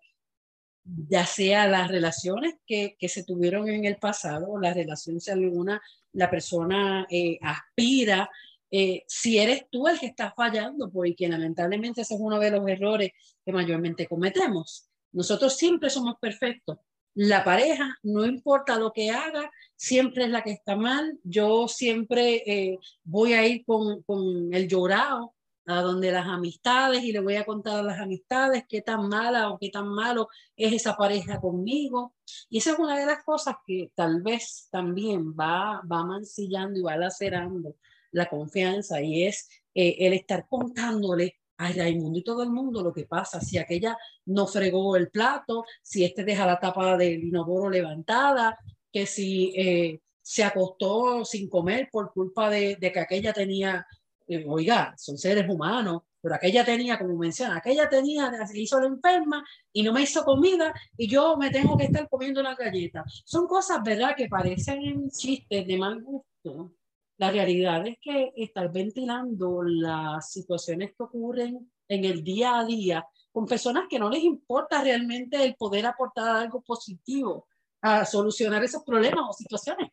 ya 0.85 1.25
sea 1.25 1.65
las 1.67 1.89
relaciones 1.89 2.55
que, 2.67 2.97
que, 2.99 3.09
se 3.09 3.23
tuvieron 3.23 3.67
en 3.67 3.85
el 3.85 3.95
pasado, 3.95 4.59
la 4.59 4.73
relación 4.73 5.19
si 5.19 5.31
alguna, 5.31 5.81
la 6.11 6.29
persona 6.29 7.07
eh, 7.09 7.39
aspira 7.41 8.29
eh, 8.75 9.03
si 9.07 9.37
eres 9.37 9.67
tú 9.69 9.87
el 9.87 9.99
que 9.99 10.07
está 10.07 10.33
fallando, 10.35 10.89
porque 10.89 11.27
lamentablemente 11.27 12.01
ese 12.01 12.15
es 12.15 12.19
uno 12.19 12.39
de 12.39 12.49
los 12.49 12.67
errores 12.67 13.11
que 13.45 13.53
mayormente 13.53 14.07
cometemos. 14.07 14.89
Nosotros 15.11 15.55
siempre 15.55 15.91
somos 15.91 16.15
perfectos. 16.19 16.79
La 17.13 17.43
pareja, 17.43 17.95
no 18.01 18.25
importa 18.25 18.79
lo 18.79 18.91
que 18.91 19.11
haga, 19.11 19.51
siempre 19.75 20.23
es 20.23 20.31
la 20.31 20.41
que 20.41 20.53
está 20.53 20.75
mal. 20.75 21.19
Yo 21.23 21.67
siempre 21.67 22.41
eh, 22.47 22.79
voy 23.03 23.33
a 23.33 23.45
ir 23.45 23.63
con, 23.63 24.03
el 24.51 24.67
llorado 24.67 25.35
a 25.67 25.81
donde 25.81 26.11
las 26.11 26.25
amistades 26.25 27.03
y 27.03 27.11
le 27.11 27.19
voy 27.19 27.35
a 27.35 27.45
contar 27.45 27.77
a 27.79 27.83
las 27.83 27.99
amistades 27.99 28.65
qué 28.67 28.81
tan 28.81 29.07
mala 29.07 29.51
o 29.51 29.59
qué 29.59 29.69
tan 29.69 29.87
malo 29.87 30.29
es 30.57 30.73
esa 30.73 30.97
pareja 30.97 31.39
conmigo. 31.39 32.15
Y 32.49 32.57
esa 32.57 32.71
es 32.71 32.79
una 32.79 32.97
de 32.97 33.05
las 33.05 33.23
cosas 33.23 33.57
que 33.67 33.91
tal 33.93 34.23
vez 34.23 34.67
también 34.71 35.35
va, 35.39 35.79
va 35.81 36.03
mancillando 36.03 36.79
y 36.79 36.81
va 36.81 36.97
lacerando 36.97 37.75
la 38.13 38.27
confianza 38.27 39.01
y 39.01 39.23
es 39.23 39.49
eh, 39.75 39.97
el 39.99 40.13
estar 40.13 40.47
contándole 40.47 41.35
a 41.57 41.71
Raimundo 41.71 42.19
y 42.19 42.23
todo 42.23 42.43
el 42.43 42.49
mundo 42.49 42.81
lo 42.81 42.93
que 42.93 43.05
pasa, 43.05 43.39
si 43.39 43.57
aquella 43.57 43.97
no 44.25 44.47
fregó 44.47 44.95
el 44.95 45.09
plato, 45.09 45.65
si 45.81 46.03
este 46.03 46.23
deja 46.23 46.45
la 46.45 46.59
tapa 46.59 46.97
del 46.97 47.23
inodoro 47.23 47.69
levantada, 47.69 48.57
que 48.91 49.05
si 49.05 49.53
eh, 49.55 50.01
se 50.21 50.43
acostó 50.43 51.25
sin 51.25 51.49
comer 51.49 51.89
por 51.91 52.13
culpa 52.13 52.49
de, 52.49 52.77
que 52.79 52.99
aquella 52.99 53.33
tenía, 53.33 53.85
eh, 54.27 54.45
oiga, 54.47 54.93
son 54.97 55.17
seres 55.17 55.47
humanos, 55.49 56.03
pero 56.21 56.35
aquella 56.35 56.63
tenía, 56.63 56.97
como 56.97 57.17
menciona, 57.17 57.57
aquella 57.57 57.89
tenía, 57.89 58.31
se 58.47 58.59
hizo 58.59 58.79
la 58.79 58.87
enferma 58.87 59.43
y 59.73 59.83
no 59.83 59.91
me 59.91 60.03
hizo 60.03 60.23
comida 60.23 60.73
y 60.97 61.09
yo 61.09 61.35
me 61.35 61.49
tengo 61.49 61.77
que 61.77 61.85
estar 61.85 62.07
comiendo 62.07 62.39
una 62.39 62.55
galleta. 62.55 63.03
Son 63.25 63.45
cosas, 63.45 63.83
¿verdad?, 63.83 64.15
que 64.15 64.29
parecen 64.29 65.09
chistes 65.09 65.67
de 65.67 65.77
mal 65.77 66.01
gusto, 66.01 66.71
la 67.17 67.31
realidad 67.31 67.85
es 67.87 67.97
que 68.01 68.31
estar 68.35 68.71
ventilando 68.71 69.61
las 69.63 70.31
situaciones 70.31 70.91
que 70.91 71.03
ocurren 71.03 71.71
en 71.87 72.05
el 72.05 72.23
día 72.23 72.59
a 72.59 72.65
día 72.65 73.05
con 73.31 73.45
personas 73.45 73.85
que 73.89 73.99
no 73.99 74.09
les 74.09 74.23
importa 74.23 74.83
realmente 74.83 75.43
el 75.43 75.55
poder 75.55 75.85
aportar 75.85 76.35
algo 76.35 76.61
positivo 76.61 77.47
a 77.81 78.05
solucionar 78.05 78.63
esos 78.63 78.83
problemas 78.83 79.25
o 79.27 79.33
situaciones. 79.33 79.89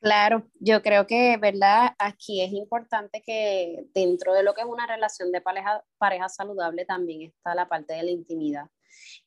Claro, 0.00 0.48
yo 0.58 0.82
creo 0.82 1.06
que, 1.06 1.36
¿verdad? 1.36 1.94
Aquí 1.96 2.42
es 2.42 2.52
importante 2.52 3.22
que 3.24 3.86
dentro 3.94 4.34
de 4.34 4.42
lo 4.42 4.52
que 4.52 4.62
es 4.62 4.66
una 4.66 4.86
relación 4.86 5.30
de 5.30 5.40
pareja, 5.40 5.84
pareja 5.96 6.28
saludable 6.28 6.84
también 6.84 7.22
está 7.22 7.54
la 7.54 7.68
parte 7.68 7.94
de 7.94 8.02
la 8.02 8.10
intimidad 8.10 8.68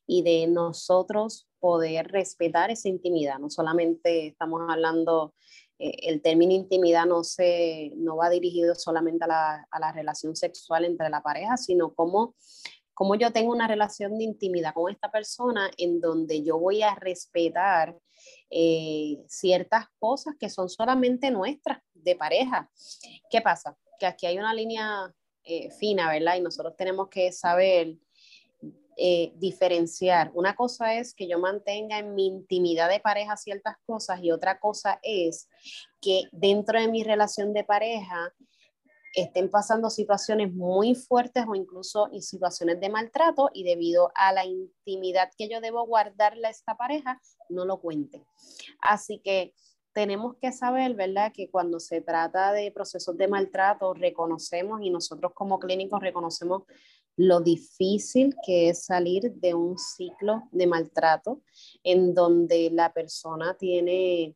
y 0.06 0.22
de 0.24 0.48
nosotros 0.48 1.48
poder 1.60 2.10
respetar 2.10 2.72
esa 2.72 2.90
intimidad. 2.90 3.40
No 3.40 3.50
solamente 3.50 4.28
estamos 4.28 4.70
hablando 4.70 5.34
el 5.78 6.22
término 6.22 6.54
intimidad 6.54 7.06
no, 7.06 7.24
se, 7.24 7.92
no 7.96 8.16
va 8.18 8.30
dirigido 8.30 8.76
solamente 8.76 9.26
a 9.26 9.28
la, 9.28 9.68
a 9.70 9.80
la 9.80 9.92
relación 9.92 10.36
sexual 10.36 10.86
entre 10.86 11.10
la 11.10 11.22
pareja, 11.22 11.58
sino 11.58 11.94
como 11.94 12.36
cómo 12.96 13.16
yo 13.16 13.32
tengo 13.32 13.52
una 13.52 13.68
relación 13.68 14.18
de 14.18 14.24
intimidad 14.24 14.74
con 14.74 14.92
esta 14.92 15.12
persona 15.12 15.70
en 15.78 16.00
donde 16.00 16.42
yo 16.44 16.58
voy 16.58 16.82
a 16.82 16.96
respetar 16.96 17.96
eh, 18.50 19.24
ciertas 19.28 19.86
cosas 20.00 20.36
que 20.40 20.50
son 20.50 20.70
solamente 20.70 21.30
nuestras 21.30 21.80
de 21.94 22.16
pareja. 22.16 22.72
¿Qué 23.30 23.42
pasa? 23.42 23.78
Que 24.00 24.06
aquí 24.06 24.26
hay 24.26 24.38
una 24.38 24.54
línea 24.54 25.14
eh, 25.44 25.70
fina, 25.72 26.10
¿verdad? 26.10 26.38
Y 26.38 26.42
nosotros 26.42 26.76
tenemos 26.78 27.10
que 27.10 27.32
saber 27.32 27.96
eh, 28.98 29.34
diferenciar. 29.36 30.32
Una 30.34 30.56
cosa 30.56 30.96
es 30.96 31.14
que 31.14 31.28
yo 31.28 31.40
mantenga 31.40 32.00
en 32.00 32.16
mi 32.16 32.28
intimidad 32.28 32.90
de 32.90 33.00
pareja 33.00 33.36
ciertas 33.36 33.76
cosas 33.86 34.20
y 34.22 34.32
otra 34.32 34.60
cosa 34.60 35.00
es 35.04 35.50
que 36.02 36.24
dentro 36.32 36.80
de 36.80 36.88
mi 36.88 37.04
relación 37.04 37.54
de 37.54 37.64
pareja 37.64 38.34
estén 39.16 39.50
pasando 39.50 39.90
situaciones 39.90 40.54
muy 40.54 40.94
fuertes 40.94 41.46
o 41.48 41.56
incluso 41.56 42.10
situaciones 42.20 42.80
de 42.80 42.90
maltrato 42.90 43.50
y 43.54 43.64
debido 43.64 44.12
a 44.16 44.34
la 44.34 44.46
intimidad 44.46 45.30
que 45.38 45.50
yo 45.50 45.62
debo 45.62 45.86
guardarle 45.86 46.48
a 46.48 46.52
esta 46.52 46.76
pareja, 46.76 47.22
no 47.50 47.66
lo 47.66 47.80
cuente. 47.80 48.26
Así 48.80 49.20
que 49.24 49.54
tenemos 49.94 50.36
que 50.42 50.52
saber, 50.52 50.94
¿verdad?, 50.94 51.32
que 51.34 51.50
cuando 51.50 51.80
se 51.80 52.02
trata 52.02 52.52
de 52.52 52.70
procesos 52.72 53.16
de 53.18 53.30
maltrato, 53.30 53.94
reconocemos 53.94 54.82
y 54.82 54.90
nosotros 54.90 55.32
como 55.34 55.58
clínicos 55.58 56.02
reconocemos 56.02 56.64
lo 57.18 57.40
difícil 57.40 58.36
que 58.46 58.70
es 58.70 58.86
salir 58.86 59.32
de 59.36 59.54
un 59.54 59.78
ciclo 59.78 60.44
de 60.52 60.68
maltrato 60.68 61.42
en 61.84 62.14
donde 62.14 62.70
la 62.72 62.92
persona 62.92 63.56
tiene, 63.58 64.36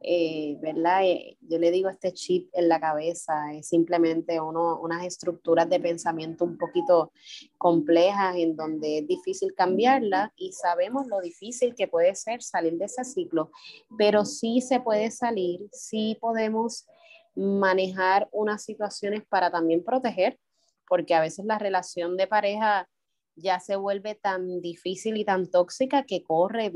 eh, 0.00 0.56
¿verdad? 0.60 1.04
Eh, 1.04 1.36
yo 1.40 1.58
le 1.58 1.72
digo 1.72 1.88
este 1.88 2.12
chip 2.12 2.50
en 2.52 2.68
la 2.68 2.78
cabeza, 2.78 3.52
es 3.52 3.66
simplemente 3.66 4.40
uno, 4.40 4.78
unas 4.80 5.04
estructuras 5.04 5.68
de 5.68 5.80
pensamiento 5.80 6.44
un 6.44 6.56
poquito 6.56 7.10
complejas 7.58 8.36
en 8.36 8.54
donde 8.54 8.98
es 8.98 9.06
difícil 9.08 9.52
cambiarla 9.54 10.32
y 10.36 10.52
sabemos 10.52 11.08
lo 11.08 11.20
difícil 11.20 11.74
que 11.74 11.88
puede 11.88 12.14
ser 12.14 12.42
salir 12.42 12.74
de 12.78 12.84
ese 12.84 13.04
ciclo, 13.04 13.50
pero 13.98 14.24
sí 14.24 14.60
se 14.60 14.78
puede 14.78 15.10
salir, 15.10 15.68
sí 15.72 16.16
podemos 16.20 16.86
manejar 17.34 18.28
unas 18.30 18.62
situaciones 18.62 19.24
para 19.28 19.50
también 19.50 19.82
proteger 19.82 20.38
porque 20.88 21.14
a 21.14 21.20
veces 21.20 21.44
la 21.44 21.58
relación 21.58 22.16
de 22.16 22.26
pareja 22.26 22.88
ya 23.36 23.60
se 23.60 23.76
vuelve 23.76 24.14
tan 24.14 24.60
difícil 24.60 25.16
y 25.16 25.24
tan 25.24 25.50
tóxica 25.50 26.04
que 26.04 26.22
corre, 26.22 26.72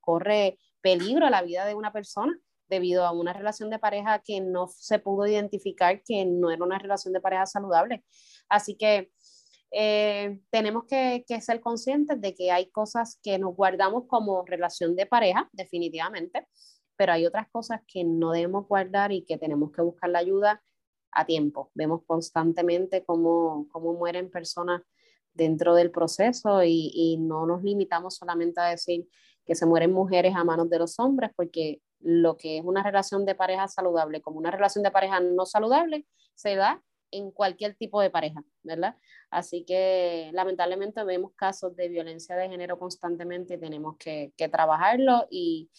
corre 0.00 0.58
peligro 0.80 1.26
a 1.26 1.30
la 1.30 1.42
vida 1.42 1.64
de 1.64 1.74
una 1.74 1.92
persona 1.92 2.38
debido 2.68 3.04
a 3.04 3.12
una 3.12 3.32
relación 3.32 3.70
de 3.70 3.78
pareja 3.78 4.20
que 4.20 4.40
no 4.40 4.66
se 4.66 4.98
pudo 4.98 5.26
identificar 5.26 6.02
que 6.02 6.24
no 6.24 6.50
era 6.50 6.64
una 6.64 6.78
relación 6.78 7.12
de 7.12 7.20
pareja 7.20 7.46
saludable. 7.46 8.04
Así 8.48 8.76
que 8.76 9.10
eh, 9.72 10.40
tenemos 10.50 10.84
que, 10.88 11.24
que, 11.26 11.40
ser 11.40 11.60
conscientes 11.60 12.20
de 12.20 12.34
que 12.34 12.50
hay 12.50 12.70
cosas 12.70 13.18
que 13.22 13.38
nos 13.38 13.54
guardamos 13.54 14.04
como 14.06 14.44
relación 14.44 14.96
de 14.96 15.06
pareja, 15.06 15.48
definitivamente, 15.52 16.46
pero 16.96 17.12
hay 17.12 17.26
otras 17.26 17.48
cosas 17.50 17.80
que 17.86 18.04
no 18.04 18.32
debemos 18.32 18.66
guardar 18.68 19.12
y 19.12 19.24
que 19.24 19.38
tenemos 19.38 19.72
que 19.72 19.82
buscar 19.82 20.10
la 20.10 20.18
ayuda 20.18 20.62
a 21.12 21.24
tiempo. 21.24 21.70
Vemos 21.74 22.02
constantemente 22.06 23.04
cómo, 23.04 23.66
cómo 23.70 23.92
mueren 23.94 24.30
personas 24.30 24.82
dentro 25.34 25.74
del 25.74 25.90
proceso 25.90 26.62
y, 26.62 26.90
y, 26.94 27.16
no 27.16 27.46
nos 27.46 27.62
limitamos 27.62 28.16
solamente 28.16 28.60
a 28.60 28.66
decir 28.66 29.08
que 29.46 29.54
se 29.54 29.66
mueren 29.66 29.92
mujeres 29.92 30.34
a 30.36 30.44
manos 30.44 30.68
de 30.68 30.78
los 30.78 30.98
hombres, 30.98 31.30
porque 31.34 31.80
lo 32.00 32.36
que 32.36 32.58
es 32.58 32.64
una 32.64 32.82
relación 32.82 33.24
de 33.24 33.34
pareja 33.34 33.68
saludable 33.68 34.20
como 34.20 34.38
una 34.38 34.50
relación 34.50 34.82
de 34.84 34.90
pareja 34.90 35.20
no 35.20 35.46
saludable 35.46 36.06
se 36.34 36.56
da 36.56 36.82
en 37.10 37.30
cualquier 37.30 37.74
tipo 37.74 38.00
de 38.00 38.10
pareja, 38.10 38.42
¿verdad? 38.62 38.96
Así 39.30 39.64
que 39.64 40.30
lamentablemente 40.32 41.04
vemos 41.04 41.32
casos 41.36 41.76
de 41.76 41.88
violencia 41.88 42.34
de 42.36 42.48
género 42.48 42.78
constantemente 42.78 43.54
y 43.54 43.60
tenemos 43.60 43.96
que, 43.98 44.32
que 44.36 44.48
trabajarlo 44.48 45.26
y, 45.30 45.70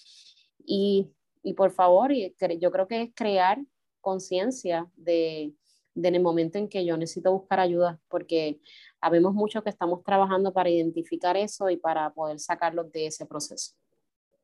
y, 0.66 1.12
y, 1.42 1.54
por 1.54 1.72
favor, 1.72 2.12
yo 2.14 2.72
creo 2.72 2.88
que 2.88 3.02
es 3.02 3.10
crear 3.16 3.60
conciencia 4.04 4.88
de, 4.96 5.54
de, 5.96 6.08
en 6.10 6.16
el 6.16 6.22
momento 6.22 6.60
en 6.60 6.70
que 6.70 6.86
yo 6.86 6.96
necesito 6.98 7.32
buscar 7.32 7.60
ayuda, 7.60 8.00
porque 8.10 8.60
habemos 9.02 9.34
mucho 9.34 9.64
que 9.64 9.72
estamos 9.72 10.04
trabajando 10.04 10.54
para 10.54 10.70
identificar 10.70 11.36
eso 11.36 11.70
y 11.72 11.78
para 11.78 12.14
poder 12.14 12.40
sacarlos 12.40 12.92
de 12.92 13.08
ese 13.08 13.26
proceso. 13.26 13.74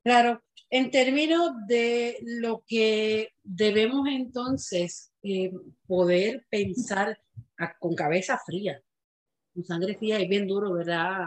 Claro, 0.04 0.42
en 0.70 0.92
términos 0.92 1.52
de 1.68 2.18
lo 2.22 2.64
que 2.66 3.34
debemos 3.44 4.08
entonces 4.08 5.12
eh, 5.22 5.52
poder 5.86 6.46
pensar 6.50 7.20
con 7.80 7.96
cabeza 7.96 8.40
fría, 8.46 8.82
con 9.54 9.66
sangre 9.66 9.98
fría, 9.98 10.20
es 10.20 10.30
bien 10.30 10.48
duro, 10.48 10.72
¿verdad? 10.74 11.26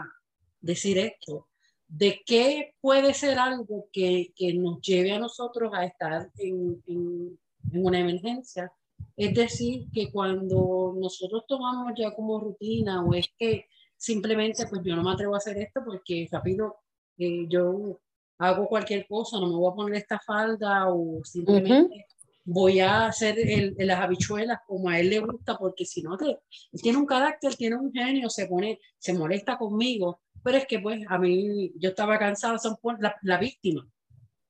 Decir 0.59 0.97
esto, 0.97 1.47
de 1.87 2.21
qué 2.25 2.73
puede 2.81 3.13
ser 3.13 3.37
algo 3.37 3.87
que, 3.91 4.33
que 4.35 4.53
nos 4.53 4.81
lleve 4.81 5.11
a 5.11 5.19
nosotros 5.19 5.71
a 5.73 5.85
estar 5.85 6.31
en, 6.37 7.37
en, 7.71 7.85
una 7.85 7.99
emergencia. 7.99 8.71
Es 9.15 9.33
decir, 9.33 9.87
que 9.91 10.11
cuando 10.11 10.93
nosotros 10.97 11.43
tomamos 11.47 11.93
ya 11.97 12.13
como 12.15 12.39
rutina 12.39 13.03
o 13.03 13.13
es 13.13 13.27
que 13.37 13.65
simplemente 13.97 14.65
pues 14.67 14.81
yo 14.83 14.95
no 14.95 15.03
me 15.03 15.11
atrevo 15.11 15.35
a 15.35 15.37
hacer 15.37 15.57
esto 15.57 15.81
porque 15.85 16.27
rápido 16.31 16.77
eh, 17.17 17.45
yo 17.47 17.99
hago 18.39 18.67
cualquier 18.67 19.07
cosa, 19.07 19.39
no 19.39 19.47
me 19.47 19.55
voy 19.55 19.71
a 19.71 19.75
poner 19.75 19.95
esta 19.95 20.19
falda 20.19 20.89
o 20.89 21.23
simplemente 21.23 22.05
voy 22.45 22.79
a 22.79 23.05
hacer 23.07 23.39
el, 23.39 23.75
las 23.77 24.01
habichuelas 24.01 24.59
como 24.67 24.89
a 24.89 24.99
él 24.99 25.09
le 25.09 25.19
gusta, 25.19 25.57
porque 25.57 25.85
si 25.85 26.01
no, 26.01 26.17
él 26.19 26.37
tiene 26.81 26.97
un 26.97 27.05
carácter, 27.05 27.55
tiene 27.55 27.77
un 27.77 27.91
genio, 27.91 28.29
se 28.29 28.47
pone, 28.47 28.79
se 28.97 29.13
molesta 29.13 29.57
conmigo, 29.57 30.21
pero 30.43 30.57
es 30.57 30.65
que 30.65 30.79
pues 30.79 31.01
a 31.07 31.17
mí, 31.17 31.71
yo 31.77 31.89
estaba 31.89 32.19
cansada, 32.19 32.57
son 32.57 32.77
la, 32.99 33.15
la 33.21 33.37
víctima, 33.37 33.87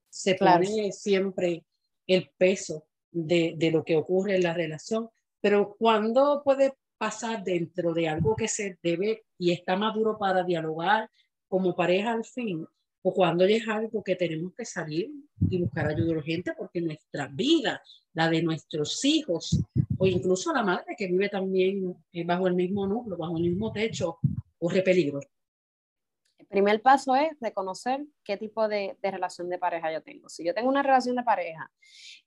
se 0.10 0.36
pone 0.36 0.92
siempre 0.92 1.66
el 2.08 2.30
peso 2.38 2.88
de, 3.14 3.54
de 3.58 3.72
lo 3.72 3.84
que 3.84 3.96
ocurre 3.96 4.36
en 4.36 4.44
la 4.44 4.54
relación, 4.54 5.10
pero 5.42 5.76
cuando 5.78 6.42
puede 6.44 6.74
pasar 6.98 7.44
dentro 7.44 7.94
de 7.94 8.08
algo 8.08 8.36
que 8.36 8.48
se 8.48 8.78
debe 8.82 9.24
y 9.38 9.52
está 9.52 9.76
maduro 9.76 10.18
para 10.18 10.44
dialogar 10.44 11.10
como 11.48 11.76
pareja 11.76 12.14
al 12.14 12.26
fin, 12.26 12.66
o 13.06 13.14
cuando 13.14 13.44
es 13.44 13.68
algo 13.68 14.02
que 14.02 14.16
tenemos 14.16 14.54
que 14.56 14.66
salir 14.66 15.12
y 15.50 15.62
buscar 15.62 15.88
ayuda 15.88 16.14
urgente 16.14 16.54
porque 16.58 16.82
nuestra 16.82 17.28
vida, 17.28 17.82
la 18.14 18.30
de 18.30 18.42
nuestros 18.42 19.04
hijos, 19.04 19.60
o 19.98 20.08
incluso 20.08 20.54
la 20.54 20.64
madre 20.64 20.96
que 20.98 21.08
vive 21.08 21.28
también 21.30 21.94
eh, 22.14 22.24
bajo 22.24 22.48
el 22.48 22.56
mismo 22.56 22.88
núcleo, 22.88 23.18
bajo 23.18 23.38
el 23.38 23.44
mismo 23.44 23.72
techo, 23.74 24.18
corre 24.58 24.82
peligro 24.82 25.20
primer 26.54 26.84
paso 26.84 27.16
es 27.16 27.32
reconocer 27.42 28.06
qué 28.24 28.38
tipo 28.38 28.68
de, 28.68 28.96
relación 29.02 29.50
de 29.50 29.58
pareja 29.58 29.92
yo 29.92 30.04
tengo. 30.04 30.30
Si 30.30 30.46
yo 30.46 30.54
tengo 30.54 30.70
una 30.70 30.84
relación 30.84 31.16
de 31.16 31.24
pareja 31.24 31.72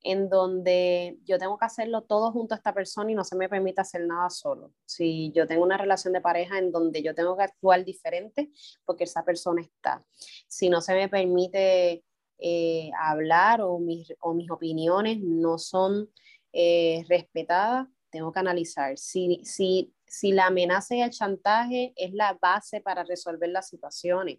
en 0.03 0.29
donde 0.29 1.17
yo 1.25 1.39
tengo 1.39 1.57
que 1.57 1.65
hacerlo 1.65 2.03
todo 2.03 2.33
junto 2.33 2.53
a 2.53 2.57
esta 2.57 2.75
persona 2.75 3.13
y 3.13 3.15
no 3.15 3.23
se 3.23 3.37
me 3.37 3.49
permite 3.49 3.81
hacer 3.81 4.05
nada 4.05 4.29
solo. 4.29 4.73
Si 4.85 5.31
yo 5.33 5.47
tengo 5.47 5.63
una 5.63 5.79
relación 5.79 6.13
de 6.13 6.21
pareja 6.21 6.59
en 6.59 6.73
donde 6.73 7.05
yo 7.05 7.15
tengo 7.15 7.37
que 7.37 7.45
actuar 7.45 7.85
diferente 7.85 8.51
porque 8.85 9.05
esa 9.05 9.25
persona 9.25 9.63
está. 9.63 10.05
Si 10.49 10.69
no 10.69 10.81
se 10.81 10.95
me 10.95 11.09
permite 11.09 12.03
eh, 12.39 12.91
hablar 13.01 13.61
o 13.63 13.79
mis, 13.79 14.13
o 14.21 14.35
mis, 14.35 14.51
opiniones 14.51 15.21
no 15.21 15.57
son 15.57 16.11
eh, 16.53 17.05
respetadas, 17.09 17.87
tengo 18.11 18.33
que 18.33 18.41
analizar. 18.41 18.99
Si, 18.99 19.41
si 19.45 19.95
si 20.07 20.33
la 20.33 20.47
amenaza 20.47 20.95
y 20.95 21.03
el 21.03 21.11
chantaje 21.11 21.93
es 21.97 22.13
la 22.13 22.39
base 22.41 22.81
para 22.81 23.05
resolver 23.05 23.49
las 23.49 23.69
situaciones. 23.69 24.39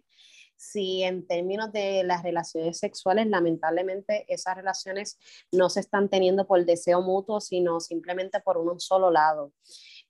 Si 0.56 1.04
en 1.04 1.26
términos 1.26 1.70
de 1.72 2.02
las 2.02 2.22
relaciones 2.22 2.78
sexuales, 2.78 3.28
lamentablemente 3.28 4.24
esas 4.28 4.56
relaciones 4.56 5.18
no 5.52 5.70
se 5.70 5.80
están 5.80 6.08
teniendo 6.08 6.46
por 6.46 6.64
deseo 6.64 7.00
mutuo, 7.00 7.40
sino 7.40 7.80
simplemente 7.80 8.40
por 8.40 8.58
un 8.58 8.80
solo 8.80 9.10
lado. 9.10 9.52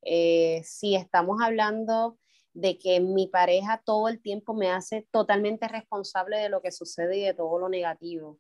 Eh, 0.03 0.63
si 0.65 0.95
estamos 0.95 1.43
hablando 1.43 2.19
de 2.55 2.79
que 2.79 3.01
mi 3.01 3.27
pareja 3.27 3.83
todo 3.85 4.09
el 4.09 4.21
tiempo 4.21 4.55
me 4.55 4.71
hace 4.71 5.07
totalmente 5.13 5.69
responsable 5.69 6.39
de 6.39 6.49
lo 6.49 6.61
que 6.61 6.73
sucede 6.73 7.19
y 7.19 7.23
de 7.23 7.35
todo 7.35 7.59
lo 7.59 7.69
negativo. 7.69 8.39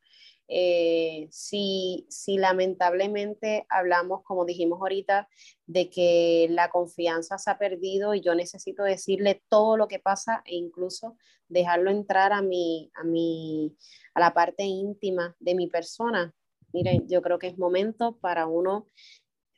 Eh, 0.50 1.28
si, 1.30 2.06
si 2.08 2.38
lamentablemente 2.38 3.66
hablamos, 3.68 4.22
como 4.24 4.46
dijimos 4.46 4.80
ahorita, 4.80 5.28
de 5.66 5.90
que 5.90 6.46
la 6.50 6.70
confianza 6.70 7.36
se 7.36 7.50
ha 7.50 7.58
perdido 7.58 8.14
y 8.14 8.22
yo 8.22 8.34
necesito 8.34 8.82
decirle 8.82 9.42
todo 9.48 9.76
lo 9.76 9.88
que 9.88 9.98
pasa 9.98 10.42
e 10.46 10.56
incluso 10.56 11.18
dejarlo 11.48 11.90
entrar 11.90 12.32
a 12.32 12.40
mi, 12.40 12.90
a 12.94 13.04
mi, 13.04 13.76
a 14.14 14.20
la 14.20 14.32
parte 14.32 14.64
íntima 14.64 15.36
de 15.38 15.54
mi 15.54 15.66
persona. 15.66 16.34
Miren, 16.72 17.06
yo 17.08 17.20
creo 17.20 17.38
que 17.38 17.48
es 17.48 17.58
momento 17.58 18.18
para 18.18 18.46
uno 18.46 18.86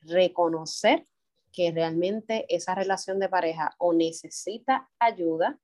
reconocer 0.02 1.06
que 1.52 1.72
realmente 1.72 2.46
esa 2.48 2.74
relación 2.74 3.18
de 3.18 3.28
pareja 3.28 3.74
o 3.78 3.92
necesita 3.92 4.88
ayuda 4.98 5.58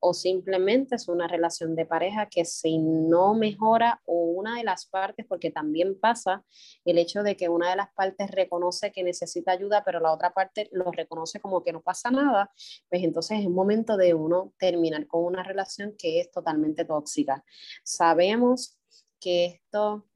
o 0.00 0.14
simplemente 0.14 0.96
es 0.96 1.08
una 1.08 1.28
relación 1.28 1.74
de 1.74 1.86
pareja 1.86 2.28
que 2.30 2.44
si 2.44 2.78
no 2.78 3.34
mejora 3.34 4.00
o 4.04 4.24
una 4.24 4.56
de 4.56 4.64
las 4.64 4.86
partes, 4.86 5.26
porque 5.28 5.50
también 5.50 5.98
pasa 5.98 6.44
el 6.84 6.98
hecho 6.98 7.22
de 7.22 7.36
que 7.36 7.48
una 7.48 7.70
de 7.70 7.76
las 7.76 7.92
partes 7.94 8.30
reconoce 8.30 8.92
que 8.92 9.02
necesita 9.02 9.52
ayuda, 9.52 9.82
pero 9.84 10.00
la 10.00 10.12
otra 10.12 10.32
parte 10.32 10.68
lo 10.72 10.90
reconoce 10.92 11.40
como 11.40 11.62
que 11.62 11.72
no 11.72 11.82
pasa 11.82 12.10
nada, 12.10 12.50
pues 12.88 13.02
entonces 13.02 13.40
es 13.40 13.48
momento 13.48 13.96
de 13.96 14.14
uno 14.14 14.52
terminar 14.58 15.06
con 15.06 15.24
una 15.24 15.42
relación 15.42 15.94
que 15.98 16.20
es 16.20 16.30
totalmente 16.30 16.84
tóxica. 16.84 17.44
Sabemos 17.84 18.78
que 19.20 19.46
esto 19.46 20.06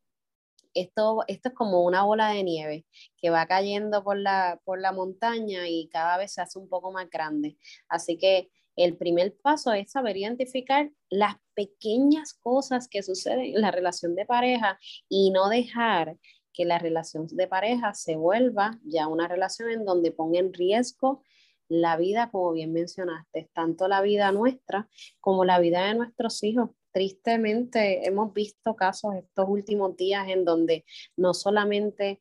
esto, 0.75 1.25
esto 1.27 1.49
es 1.49 1.55
como 1.55 1.85
una 1.85 2.05
bola 2.05 2.29
de 2.31 2.45
nieve 2.45 2.87
que 3.17 3.31
va 3.31 3.47
cayendo 3.47 4.05
por 4.05 4.19
la, 4.19 4.61
por 4.65 4.81
la 4.81 4.93
montaña 4.93 5.69
y 5.69 5.89
cada 5.89 6.17
vez 6.17 6.33
se 6.33 6.43
hace 6.43 6.59
un 6.59 6.69
poco 6.69 6.93
más 6.93 7.09
grande. 7.11 7.57
Así 7.89 8.19
que 8.19 8.51
el 8.85 8.97
primer 8.97 9.37
paso 9.43 9.73
es 9.73 9.91
saber 9.91 10.17
identificar 10.17 10.91
las 11.11 11.37
pequeñas 11.55 12.33
cosas 12.35 12.89
que 12.89 13.03
suceden 13.03 13.55
en 13.55 13.61
la 13.61 13.71
relación 13.71 14.15
de 14.15 14.25
pareja 14.25 14.79
y 15.09 15.31
no 15.31 15.49
dejar 15.51 16.17
que 16.53 16.65
la 16.65 16.79
relación 16.79 17.27
de 17.27 17.47
pareja 17.47 17.93
se 17.95 18.17
vuelva 18.17 18.79
ya 18.83 19.07
una 19.07 19.29
relación 19.29 19.71
en 19.71 19.85
donde 19.85 20.13
ponga 20.13 20.39
en 20.39 20.53
riesgo 20.53 21.23
la 21.69 21.97
vida, 21.97 22.31
como 22.31 22.53
bien 22.53 22.73
mencionaste, 22.73 23.51
tanto 23.53 23.87
la 23.87 24.01
vida 24.01 24.33
nuestra 24.33 24.89
como 25.21 25.45
la 25.45 25.61
vida 25.61 25.87
de 25.87 25.95
nuestros 25.95 26.43
hijos. 26.43 26.71
Tristemente 26.93 28.09
hemos 28.09 28.33
visto 28.33 28.75
casos 28.75 29.15
estos 29.15 29.47
últimos 29.49 29.97
días 29.97 30.27
en 30.29 30.45
donde 30.45 30.85
no 31.17 31.35
solamente 31.35 32.21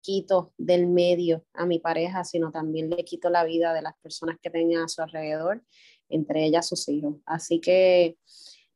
quito 0.00 0.52
del 0.56 0.86
medio 0.86 1.44
a 1.54 1.66
mi 1.66 1.78
pareja, 1.78 2.24
sino 2.24 2.50
también 2.50 2.90
le 2.90 3.04
quito 3.04 3.30
la 3.30 3.44
vida 3.44 3.72
de 3.74 3.82
las 3.82 3.94
personas 4.00 4.38
que 4.42 4.50
tengan 4.50 4.84
a 4.84 4.88
su 4.88 5.02
alrededor, 5.02 5.62
entre 6.08 6.44
ellas 6.44 6.68
sus 6.68 6.88
hijos. 6.88 7.16
Así 7.26 7.60
que 7.60 8.16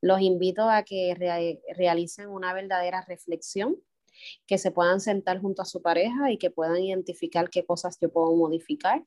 los 0.00 0.20
invito 0.20 0.68
a 0.68 0.82
que 0.82 1.14
realicen 1.76 2.28
una 2.28 2.52
verdadera 2.52 3.04
reflexión, 3.06 3.76
que 4.46 4.58
se 4.58 4.70
puedan 4.70 5.00
sentar 5.00 5.40
junto 5.40 5.62
a 5.62 5.66
su 5.66 5.80
pareja 5.80 6.30
y 6.30 6.38
que 6.38 6.50
puedan 6.50 6.82
identificar 6.82 7.50
qué 7.50 7.64
cosas 7.64 7.98
yo 8.00 8.12
puedo 8.12 8.34
modificar 8.36 9.04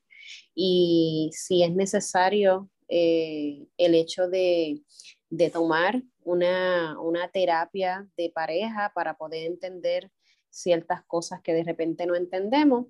y 0.54 1.30
si 1.32 1.62
es 1.62 1.72
necesario 1.72 2.68
eh, 2.88 3.66
el 3.78 3.94
hecho 3.94 4.28
de, 4.28 4.82
de 5.30 5.50
tomar 5.50 6.02
una, 6.24 7.00
una 7.00 7.28
terapia 7.28 8.08
de 8.16 8.30
pareja 8.30 8.92
para 8.94 9.16
poder 9.16 9.46
entender 9.46 10.10
ciertas 10.50 11.04
cosas 11.04 11.40
que 11.42 11.54
de 11.54 11.64
repente 11.64 12.06
no 12.06 12.14
entendemos. 12.14 12.86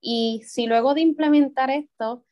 Y 0.00 0.42
si 0.46 0.66
luego 0.66 0.94
de 0.94 1.00
implementar 1.00 1.70
esto 1.70 2.24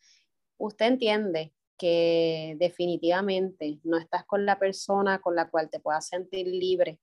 usted 0.59 0.87
entiende 0.87 1.53
que 1.77 2.57
definitivamente 2.59 3.79
no 3.85 3.99
estás 3.99 4.25
con 4.25 4.47
la 4.47 4.59
persona 4.59 5.21
con 5.21 5.35
la 5.35 5.51
cual 5.51 5.71
te 5.71 5.81
puedas 5.81 6.07
sentir 6.09 6.47
libre 6.47 7.01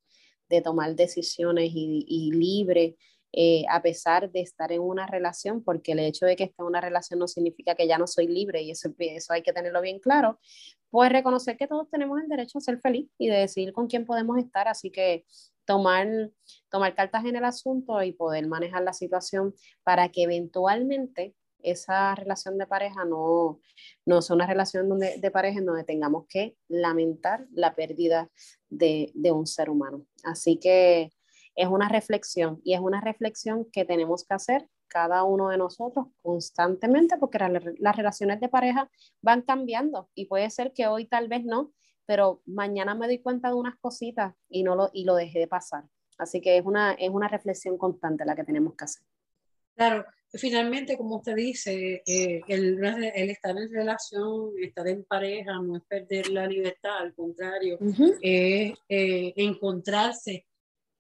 de 0.50 0.62
tomar 0.62 0.96
decisiones 0.96 1.72
y, 1.74 2.32
libre 2.32 2.98
eh, 3.34 3.64
a 3.70 3.82
pesar 3.82 4.30
de 4.32 4.42
estar 4.42 4.72
en 4.74 4.82
una 4.82 5.08
relación, 5.08 5.64
porque 5.64 5.94
el 5.94 6.00
hecho 6.00 6.26
de 6.26 6.36
que 6.36 6.44
esté 6.44 6.56
en 6.60 6.66
una 6.66 6.82
relación 6.82 7.20
no 7.20 7.28
significa 7.28 7.76
que 7.76 7.88
ya 7.88 7.98
no 7.98 8.06
soy 8.06 8.28
libre 8.28 8.62
y 8.62 8.72
eso, 8.72 8.94
eso 8.98 9.34
hay 9.34 9.42
que 9.42 9.54
tenerlo 9.54 9.82
bien 9.82 10.00
claro, 10.00 10.40
pues 10.90 11.10
reconocer 11.10 11.56
que 11.56 11.68
todos 11.68 11.90
tenemos 11.90 12.20
el 12.22 12.28
derecho 12.28 12.58
a 12.58 12.62
ser 12.62 12.80
feliz 12.82 13.10
y 13.18 13.30
de 13.30 13.38
decidir 13.38 13.72
con 13.72 13.88
quién 13.88 14.06
podemos 14.06 14.38
estar, 14.38 14.68
así 14.68 14.92
que 14.92 15.26
tomar, 15.66 16.32
tomar 16.70 16.94
cartas 16.94 17.24
en 17.24 17.38
el 17.38 17.46
asunto 17.46 18.04
y 18.04 18.12
poder 18.12 18.48
manejar 18.48 18.84
la 18.84 18.92
situación 18.92 19.56
para 19.84 20.10
que 20.10 20.24
eventualmente 20.24 21.34
esa 21.64 22.16
relación 22.16 22.58
de 22.58 22.68
pareja 22.68 23.06
no, 23.06 23.60
no 24.06 24.22
sea 24.22 24.36
una 24.36 24.48
relación 24.48 24.90
donde, 24.90 25.18
de 25.18 25.32
pareja 25.32 25.60
en 25.60 25.66
donde 25.66 25.84
tengamos 25.84 26.26
que 26.28 26.58
lamentar 26.68 27.48
la 27.52 27.76
pérdida 27.76 28.30
de, 28.70 29.12
de 29.14 29.32
un 29.32 29.48
ser 29.48 29.70
humano. 29.70 30.06
Así 30.24 30.58
que 30.58 31.12
es 31.56 31.68
una 31.68 31.90
reflexión 31.90 32.62
y 32.64 32.74
es 32.74 32.80
una 32.80 33.02
reflexión 33.02 33.66
que 33.72 33.86
tenemos 33.86 34.26
que 34.26 34.34
hacer 34.34 34.68
cada 34.88 35.24
uno 35.24 35.50
de 35.50 35.58
nosotros 35.58 36.08
constantemente 36.22 37.18
porque 37.18 37.40
las 37.80 37.96
relaciones 37.96 38.40
de 38.42 38.50
pareja 38.50 38.90
van 39.22 39.42
cambiando 39.42 40.10
y 40.14 40.26
puede 40.26 40.50
ser 40.50 40.74
que 40.74 40.88
hoy 40.88 41.06
tal 41.06 41.30
vez 41.30 41.46
no, 41.46 41.72
pero 42.06 42.42
mañana 42.46 42.94
me 42.94 43.08
doy 43.08 43.20
cuenta 43.20 43.48
de 43.48 43.56
unas 43.56 43.78
cositas 43.80 44.34
y, 44.50 44.64
no 44.64 44.76
lo, 44.76 44.90
y 44.92 45.06
lo 45.06 45.16
dejé 45.16 45.40
de 45.40 45.48
pasar. 45.48 45.86
Así 46.18 46.42
que 46.42 46.58
es 46.58 46.66
una, 46.66 46.94
es 46.94 47.10
una 47.10 47.30
reflexión 47.30 47.78
constante 47.78 48.26
la 48.26 48.36
que 48.36 48.44
tenemos 48.44 48.76
que 48.76 48.84
hacer. 48.84 49.04
Claro, 49.76 50.06
finalmente, 50.34 50.98
como 50.98 51.18
usted 51.18 51.36
dice, 51.36 52.04
eh, 52.06 52.42
el, 52.48 52.84
el, 52.84 53.30
estar 53.30 53.58
en 53.58 53.72
relación, 53.72 54.52
estar 54.62 54.88
en 54.88 55.04
pareja, 55.04 55.54
no 55.62 55.78
es 55.78 55.84
perder 55.84 56.30
la 56.30 56.48
libertad, 56.48 56.98
al 57.00 57.14
contrario, 57.14 57.78
es 58.22 58.74
eh, 58.90 59.34
encontrarse 59.36 60.46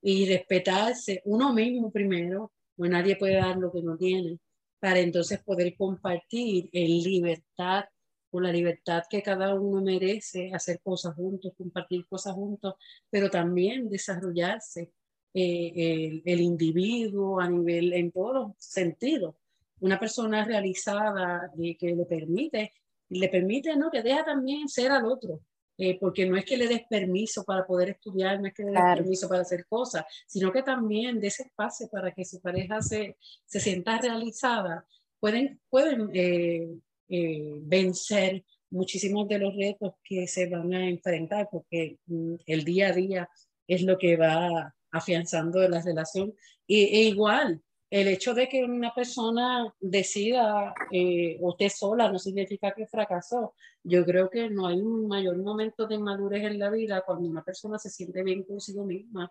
y 0.01 0.27
respetarse 0.27 1.21
uno 1.25 1.53
mismo 1.53 1.91
primero, 1.91 2.51
pues 2.75 2.89
nadie 2.89 3.15
puede 3.15 3.35
dar 3.35 3.57
lo 3.57 3.71
que 3.71 3.83
no 3.83 3.97
tiene, 3.97 4.39
para 4.79 4.99
entonces 4.99 5.39
poder 5.43 5.75
compartir 5.75 6.69
en 6.73 7.03
libertad, 7.03 7.85
con 8.31 8.43
la 8.43 8.51
libertad 8.51 9.03
que 9.09 9.21
cada 9.21 9.53
uno 9.53 9.81
merece, 9.81 10.51
hacer 10.53 10.79
cosas 10.81 11.13
juntos, 11.15 11.53
compartir 11.57 12.07
cosas 12.07 12.33
juntos, 12.33 12.75
pero 13.09 13.29
también 13.29 13.89
desarrollarse 13.89 14.91
eh, 15.33 16.21
el, 16.25 16.41
individuo 16.41 17.39
a 17.39 17.49
nivel, 17.49 17.93
en 17.93 18.11
todos 18.11 18.33
los 18.33 18.51
sentidos. 18.57 19.35
Una 19.79 19.99
persona 19.99 20.45
realizada 20.45 21.51
y 21.57 21.75
que 21.75 21.95
le 21.95 22.05
permite, 22.05 22.73
le 23.09 23.29
permite, 23.29 23.75
¿no? 23.75 23.89
Que 23.89 24.03
deja 24.03 24.23
también 24.23 24.67
ser 24.67 24.91
al 24.91 25.05
otro, 25.05 25.41
eh, 25.77 25.97
porque 25.99 26.25
no 26.25 26.37
es 26.37 26.45
que 26.45 26.57
le 26.57 26.67
des 26.67 26.83
permiso 26.87 27.43
para 27.43 27.65
poder 27.65 27.89
estudiar, 27.89 28.39
no 28.39 28.47
es 28.47 28.53
que 28.53 28.63
le 28.63 28.71
des 28.71 28.81
permiso 28.95 29.27
para 29.27 29.41
hacer 29.41 29.65
cosas, 29.67 30.05
sino 30.27 30.51
que 30.51 30.63
también 30.63 31.19
de 31.19 31.27
ese 31.27 31.43
espacio 31.43 31.89
para 31.89 32.11
que 32.11 32.25
su 32.25 32.39
pareja 32.39 32.81
se, 32.81 33.17
se 33.45 33.59
sienta 33.59 33.99
realizada, 33.99 34.85
pueden, 35.19 35.59
pueden 35.69 36.09
eh, 36.13 36.67
eh, 37.09 37.53
vencer 37.61 38.43
muchísimos 38.69 39.27
de 39.27 39.39
los 39.39 39.55
retos 39.55 39.93
que 40.03 40.27
se 40.27 40.47
van 40.49 40.73
a 40.73 40.87
enfrentar, 40.87 41.49
porque 41.51 41.97
mm, 42.05 42.35
el 42.45 42.63
día 42.63 42.89
a 42.89 42.93
día 42.93 43.29
es 43.67 43.83
lo 43.83 43.97
que 43.97 44.17
va 44.17 44.73
afianzando 44.91 45.67
la 45.67 45.81
relación. 45.81 46.33
Y, 46.67 46.83
e 46.83 47.03
igual, 47.03 47.61
el 47.91 48.07
hecho 48.07 48.33
de 48.33 48.47
que 48.47 48.63
una 48.63 48.95
persona 48.95 49.71
decida 49.81 50.73
eh, 50.91 51.37
esté 51.49 51.69
sola 51.69 52.09
no 52.09 52.17
significa 52.19 52.71
que 52.71 52.87
fracasó. 52.87 53.53
Yo 53.83 54.05
creo 54.05 54.29
que 54.29 54.49
no 54.49 54.67
hay 54.67 54.79
un 54.79 55.09
mayor 55.09 55.37
momento 55.37 55.87
de 55.87 55.99
madurez 55.99 56.43
en 56.45 56.57
la 56.57 56.69
vida 56.69 57.03
cuando 57.05 57.27
una 57.27 57.43
persona 57.43 57.77
se 57.77 57.89
siente 57.89 58.23
bien 58.23 58.43
consigo 58.43 58.85
misma 58.85 59.29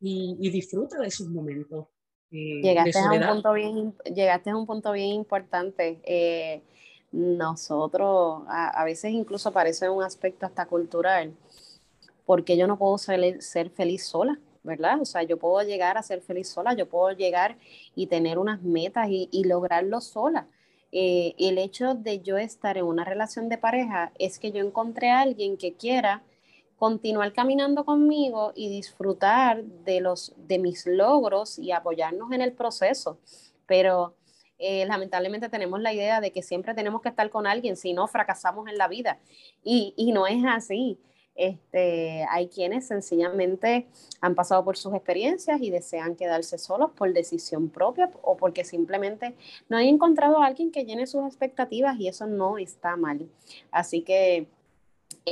y, 0.00 0.50
disfruta 0.50 0.98
de 1.00 1.10
sus 1.10 1.28
momentos. 1.28 1.86
Eh, 2.30 2.62
llegaste, 2.62 2.98
a 2.98 3.10
un 3.10 3.34
punto 3.34 3.52
bien, 3.52 3.94
llegaste 4.14 4.50
a 4.50 4.56
un 4.56 4.66
punto 4.66 4.92
bien 4.92 5.10
importante. 5.10 6.00
Eh, 6.04 6.62
nosotros, 7.12 8.42
a, 8.48 8.84
veces 8.84 9.12
incluso 9.12 9.52
parece 9.52 9.90
un 9.90 10.02
aspecto 10.02 10.46
hasta 10.46 10.64
cultural, 10.64 11.34
porque 12.24 12.56
yo 12.56 12.66
no 12.66 12.78
puedo 12.78 12.96
ser, 12.96 13.42
ser 13.42 13.68
feliz 13.68 14.04
sola. 14.04 14.38
¿Verdad? 14.68 15.00
O 15.00 15.04
sea, 15.04 15.24
yo 15.24 15.38
puedo 15.38 15.66
llegar 15.66 15.98
a 15.98 16.02
ser 16.02 16.20
feliz 16.20 16.48
sola, 16.48 16.74
yo 16.74 16.88
puedo 16.88 17.10
llegar 17.16 17.56
y 17.96 18.06
tener 18.06 18.38
unas 18.38 18.62
metas 18.62 19.08
y, 19.10 19.44
lograrlo 19.44 20.00
sola. 20.00 20.46
Eh, 20.92 21.34
el 21.38 21.58
hecho 21.58 21.94
de 21.94 22.20
yo 22.20 22.38
estar 22.38 22.78
en 22.78 22.84
una 22.84 23.04
relación 23.04 23.48
de 23.48 23.58
pareja 23.58 24.12
es 24.18 24.38
que 24.38 24.52
yo 24.52 24.64
encontré 24.64 25.10
a 25.10 25.20
alguien 25.20 25.56
que 25.56 25.74
quiera 25.74 26.22
continuar 26.78 27.32
caminando 27.32 27.84
conmigo 27.84 28.52
y 28.54 28.68
disfrutar 28.68 29.64
de, 29.64 30.00
los, 30.00 30.32
de 30.36 30.58
mis 30.58 30.86
logros 30.86 31.58
y 31.58 31.72
apoyarnos 31.72 32.30
en 32.32 32.42
el 32.42 32.52
proceso. 32.52 33.18
Pero 33.66 34.14
eh, 34.58 34.86
lamentablemente 34.86 35.48
tenemos 35.48 35.80
la 35.80 35.92
idea 35.92 36.20
de 36.20 36.30
que 36.30 36.42
siempre 36.42 36.74
tenemos 36.74 37.00
que 37.02 37.08
estar 37.08 37.28
con 37.30 37.46
alguien, 37.46 37.76
si 37.76 37.94
no 37.94 38.06
fracasamos 38.06 38.68
en 38.68 38.78
la 38.78 38.88
vida. 38.88 39.18
Y, 39.64 39.94
y 39.96 40.12
no 40.12 40.26
es 40.26 40.44
así. 40.46 40.98
Este, 41.38 42.26
hay 42.30 42.48
quienes 42.48 42.88
sencillamente 42.88 43.86
han 44.20 44.34
pasado 44.34 44.64
por 44.64 44.76
sus 44.76 44.92
experiencias 44.92 45.62
y 45.62 45.70
desean 45.70 46.16
quedarse 46.16 46.58
solos 46.58 46.90
por 46.96 47.12
decisión 47.12 47.68
propia 47.68 48.10
o 48.22 48.36
porque 48.36 48.64
simplemente 48.64 49.36
no 49.68 49.76
han 49.76 49.84
encontrado 49.84 50.42
a 50.42 50.46
alguien 50.46 50.72
que 50.72 50.84
llene 50.84 51.06
sus 51.06 51.24
expectativas 51.24 51.96
y 52.00 52.08
eso 52.08 52.26
no 52.26 52.58
está 52.58 52.96
mal. 52.96 53.28
Así 53.70 54.02
que 54.02 54.48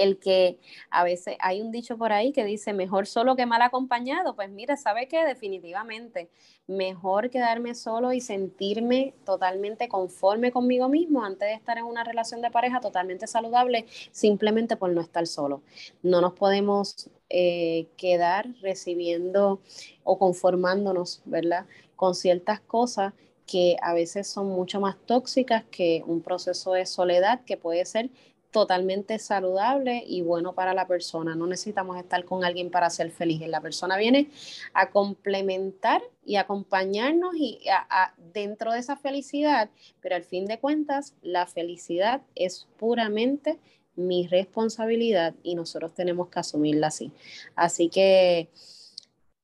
el 0.03 0.18
que 0.18 0.59
a 0.90 1.05
veces 1.05 1.36
hay 1.40 1.61
un 1.61 1.70
dicho 1.70 1.97
por 1.97 2.12
ahí 2.12 2.32
que 2.32 2.44
dice 2.44 2.72
mejor 2.72 3.07
solo 3.07 3.36
que 3.36 3.47
mal 3.47 3.62
acompañado, 3.62 4.34
pues 4.34 4.51
mira, 4.51 4.76
sabe 4.76 5.09
que 5.09 5.24
definitivamente 5.24 6.28
mejor 6.66 7.30
quedarme 7.30 7.74
solo 7.74 8.12
y 8.12 8.20
sentirme 8.20 9.14
totalmente 9.24 9.88
conforme 9.88 10.51
conmigo 10.51 10.88
mismo 10.88 11.24
antes 11.24 11.49
de 11.49 11.55
estar 11.55 11.78
en 11.78 11.84
una 11.84 12.05
relación 12.05 12.42
de 12.42 12.51
pareja 12.51 12.80
totalmente 12.80 13.26
saludable 13.26 13.86
simplemente 14.11 14.76
por 14.76 14.90
no 14.90 15.01
estar 15.01 15.26
solo. 15.26 15.62
No 16.03 16.20
nos 16.20 16.32
podemos 16.32 17.11
eh, 17.28 17.88
quedar 17.97 18.49
recibiendo 18.61 19.61
o 20.05 20.18
conformándonos, 20.18 21.22
¿verdad? 21.24 21.66
Con 21.94 22.14
ciertas 22.14 22.61
cosas 22.61 23.14
que 23.47 23.76
a 23.80 23.94
veces 23.94 24.26
son 24.26 24.49
mucho 24.49 24.80
más 24.80 24.97
tóxicas 25.07 25.64
que 25.70 26.03
un 26.07 26.20
proceso 26.20 26.72
de 26.72 26.84
soledad 26.84 27.44
que 27.44 27.57
puede 27.57 27.84
ser 27.84 28.11
totalmente 28.57 29.18
saludable 29.18 30.02
y 30.07 30.22
bueno 30.22 30.54
para 30.54 30.72
la 30.72 30.86
persona. 30.86 31.34
No 31.34 31.46
necesitamos 31.46 31.98
estar 31.98 32.24
con 32.24 32.42
alguien 32.42 32.70
para 32.70 32.88
ser 32.88 33.11
felices. 33.11 33.50
La 33.50 33.61
persona 33.61 33.98
viene 33.98 34.30
a 34.72 34.88
complementar 34.88 36.00
y 36.24 36.36
acompañarnos 36.36 37.34
y 37.36 37.61
dentro 38.32 38.72
de 38.72 38.78
esa 38.78 38.96
felicidad, 38.96 39.68
pero 40.00 40.16
al 40.16 40.24
fin 40.24 40.46
de 40.46 40.59
cuentas 40.59 41.14
la 41.20 41.46
felicidad 41.46 42.22
es 42.34 42.66
puramente 42.78 43.59
mi 43.94 44.26
responsabilidad 44.26 45.34
y 45.42 45.54
nosotros 45.54 45.92
tenemos 45.92 46.28
que 46.28 46.38
asumirla 46.38 46.86
así. 46.86 47.12
Así 47.57 47.90
que 47.90 48.48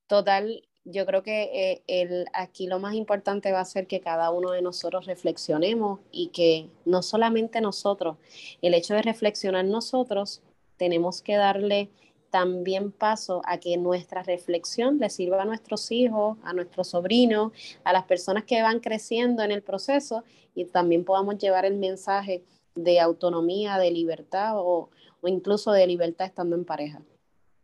total 0.07 0.67
yo 0.85 1.07
creo 1.07 1.23
que 1.23 1.43
eh, 1.53 1.83
el, 1.87 2.27
aquí 2.33 2.67
lo 2.67 2.79
más 2.79 2.95
importante 2.95 3.53
va 3.53 3.61
a 3.61 3.65
ser 3.65 3.87
que 3.87 4.01
cada 4.01 4.31
uno 4.31 4.51
de 4.51 4.63
nosotros 4.63 5.07
reflexionemos 5.07 6.01
y 6.11 6.29
que 6.29 6.69
no 6.85 7.03
solamente 7.03 7.61
nosotros, 7.61 8.17
el 8.63 8.75
hecho 8.75 8.95
de 8.95 9.03
reflexionar 9.03 9.65
nosotros, 9.65 10.43
tenemos 10.77 11.23
que 11.23 11.37
darle 11.37 11.91
también 12.31 12.91
paso 12.91 13.43
a 13.45 13.59
que 13.59 13.77
nuestra 13.77 14.23
reflexión 14.23 14.99
le 14.99 15.11
sirva 15.11 15.43
a 15.43 15.45
nuestros 15.45 15.93
hijos, 15.93 16.39
a 16.43 16.55
nuestros 16.55 16.89
sobrinos, 16.89 17.53
a 17.85 17.93
las 17.93 18.05
personas 18.05 18.45
que 18.45 18.63
van 18.63 18.81
creciendo 18.81 19.43
en 19.43 19.53
el 19.53 19.63
proceso 19.63 20.25
y 20.55 20.65
también 20.65 21.05
podamos 21.05 21.39
llevar 21.39 21.67
el 21.67 21.77
mensaje 21.77 22.43
de 22.75 23.01
autonomía, 23.01 23.77
de 23.79 23.91
libertad 23.91 24.55
o, 24.57 24.89
o 25.21 25.29
incluso 25.29 25.73
de 25.73 25.87
libertad 25.87 26.27
estando 26.27 26.57
en 26.57 26.65
pareja. 26.65 27.03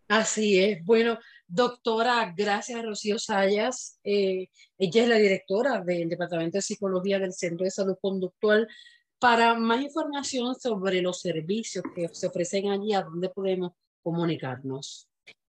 Así 0.07 0.63
es. 0.63 0.85
Bueno, 0.85 1.19
Doctora, 1.51 2.35
gracias 2.37 2.85
Rocío 2.85 3.19
Sayas. 3.19 3.99
Eh, 4.05 4.49
ella 4.77 5.03
es 5.03 5.09
la 5.09 5.17
directora 5.17 5.81
del 5.81 6.11
Departamento 6.11 6.59
de 6.59 6.63
Psicología 6.63 7.19
del 7.19 7.33
Centro 7.33 7.65
de 7.65 7.71
Salud 7.71 7.97
Conductual. 8.03 8.69
Para 9.19 9.55
más 9.55 9.81
información 9.81 10.55
sobre 10.55 11.01
los 11.01 11.23
servicios 11.23 11.83
que 11.95 12.07
se 12.13 12.27
ofrecen 12.27 12.69
allí, 12.69 12.93
¿a 12.93 13.01
dónde 13.01 13.31
podemos 13.31 13.73
comunicarnos? 14.03 15.09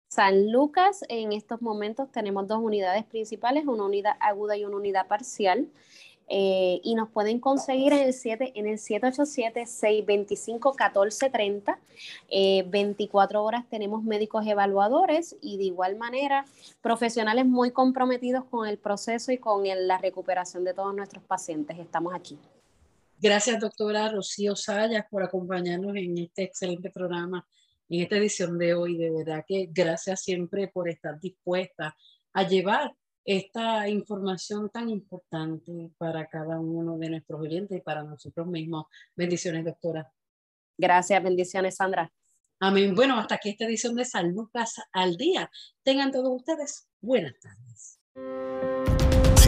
San 0.08 0.52
Lucas, 0.52 1.04
en 1.10 1.34
estos 1.34 1.64
momentos 1.64 2.12
tenemos 2.12 2.48
dos 2.48 2.60
unidades 2.62 3.04
principales, 3.04 3.66
una 3.66 3.86
unidad 3.86 4.14
aguda 4.20 4.56
y 4.56 4.66
una 4.66 4.78
unidad 4.78 5.08
parcial. 5.08 5.68
Eh, 6.30 6.82
y 6.84 6.96
nos 6.96 7.10
pueden 7.10 7.40
conseguir 7.40 7.94
en 7.94 8.08
el, 8.08 8.14
7, 8.14 8.52
en 8.56 8.68
el 8.68 8.80
787-625-1430. 8.80 11.78
24 12.68 13.40
eh, 13.40 13.42
horas 13.42 13.64
tenemos 13.70 14.04
médicos 14.04 14.46
evaluadores 14.46 15.38
y 15.42 15.56
de 15.58 15.64
igual 15.64 15.96
manera 15.96 16.46
profesionales 16.82 17.46
muy 17.46 17.72
comprometidos 17.72 18.44
con 18.46 18.68
el 18.68 18.78
proceso 18.78 19.32
y 19.32 19.38
con 19.38 19.64
la 19.66 19.98
recuperación 19.98 20.66
de 20.66 20.74
todos 20.74 20.94
nuestros 20.94 21.24
pacientes. 21.24 21.80
Estamos 21.80 22.14
aquí. 22.14 22.38
Gracias, 23.20 23.60
doctora 23.60 24.10
Rocío 24.10 24.56
Sayas, 24.56 25.06
por 25.10 25.24
acompañarnos 25.24 25.96
en 25.96 26.20
este 26.20 26.44
excelente 26.44 26.92
programa, 26.92 27.48
en 27.90 28.02
esta 28.02 28.18
edición 28.18 28.60
de 28.60 28.76
hoy. 28.76 28.96
De 28.98 29.10
verdad 29.10 29.44
que 29.48 29.68
gracias 29.72 30.22
siempre 30.22 30.68
por 30.68 30.88
estar 30.88 31.20
dispuesta 31.20 31.98
a 32.34 32.44
llevar 32.44 32.94
esta 33.28 33.90
información 33.90 34.70
tan 34.70 34.90
importante 34.90 35.92
para 35.98 36.28
cada 36.28 36.62
uno 36.62 36.98
de 36.98 37.10
nuestros 37.10 37.42
oyentes 37.42 37.78
y 37.78 37.82
para 37.82 38.02
nosotros 38.02 38.48
mismos. 38.48 38.86
Bendiciones, 39.18 39.66
doctora. 39.66 40.10
Gracias, 40.78 41.22
bendiciones, 41.22 41.76
Sandra. 41.76 42.10
Amén. 42.62 42.96
Bueno, 42.96 43.20
hasta 43.20 43.36
aquí 43.36 43.50
esta 43.50 43.66
edición 43.66 43.96
de 43.96 44.06
San 44.06 44.32
Lucas 44.32 44.76
al 44.94 45.18
día. 45.18 45.52
Tengan 45.84 46.12
todos 46.12 46.34
ustedes 46.38 46.88
buenas 47.02 47.34
tardes. 47.40 48.00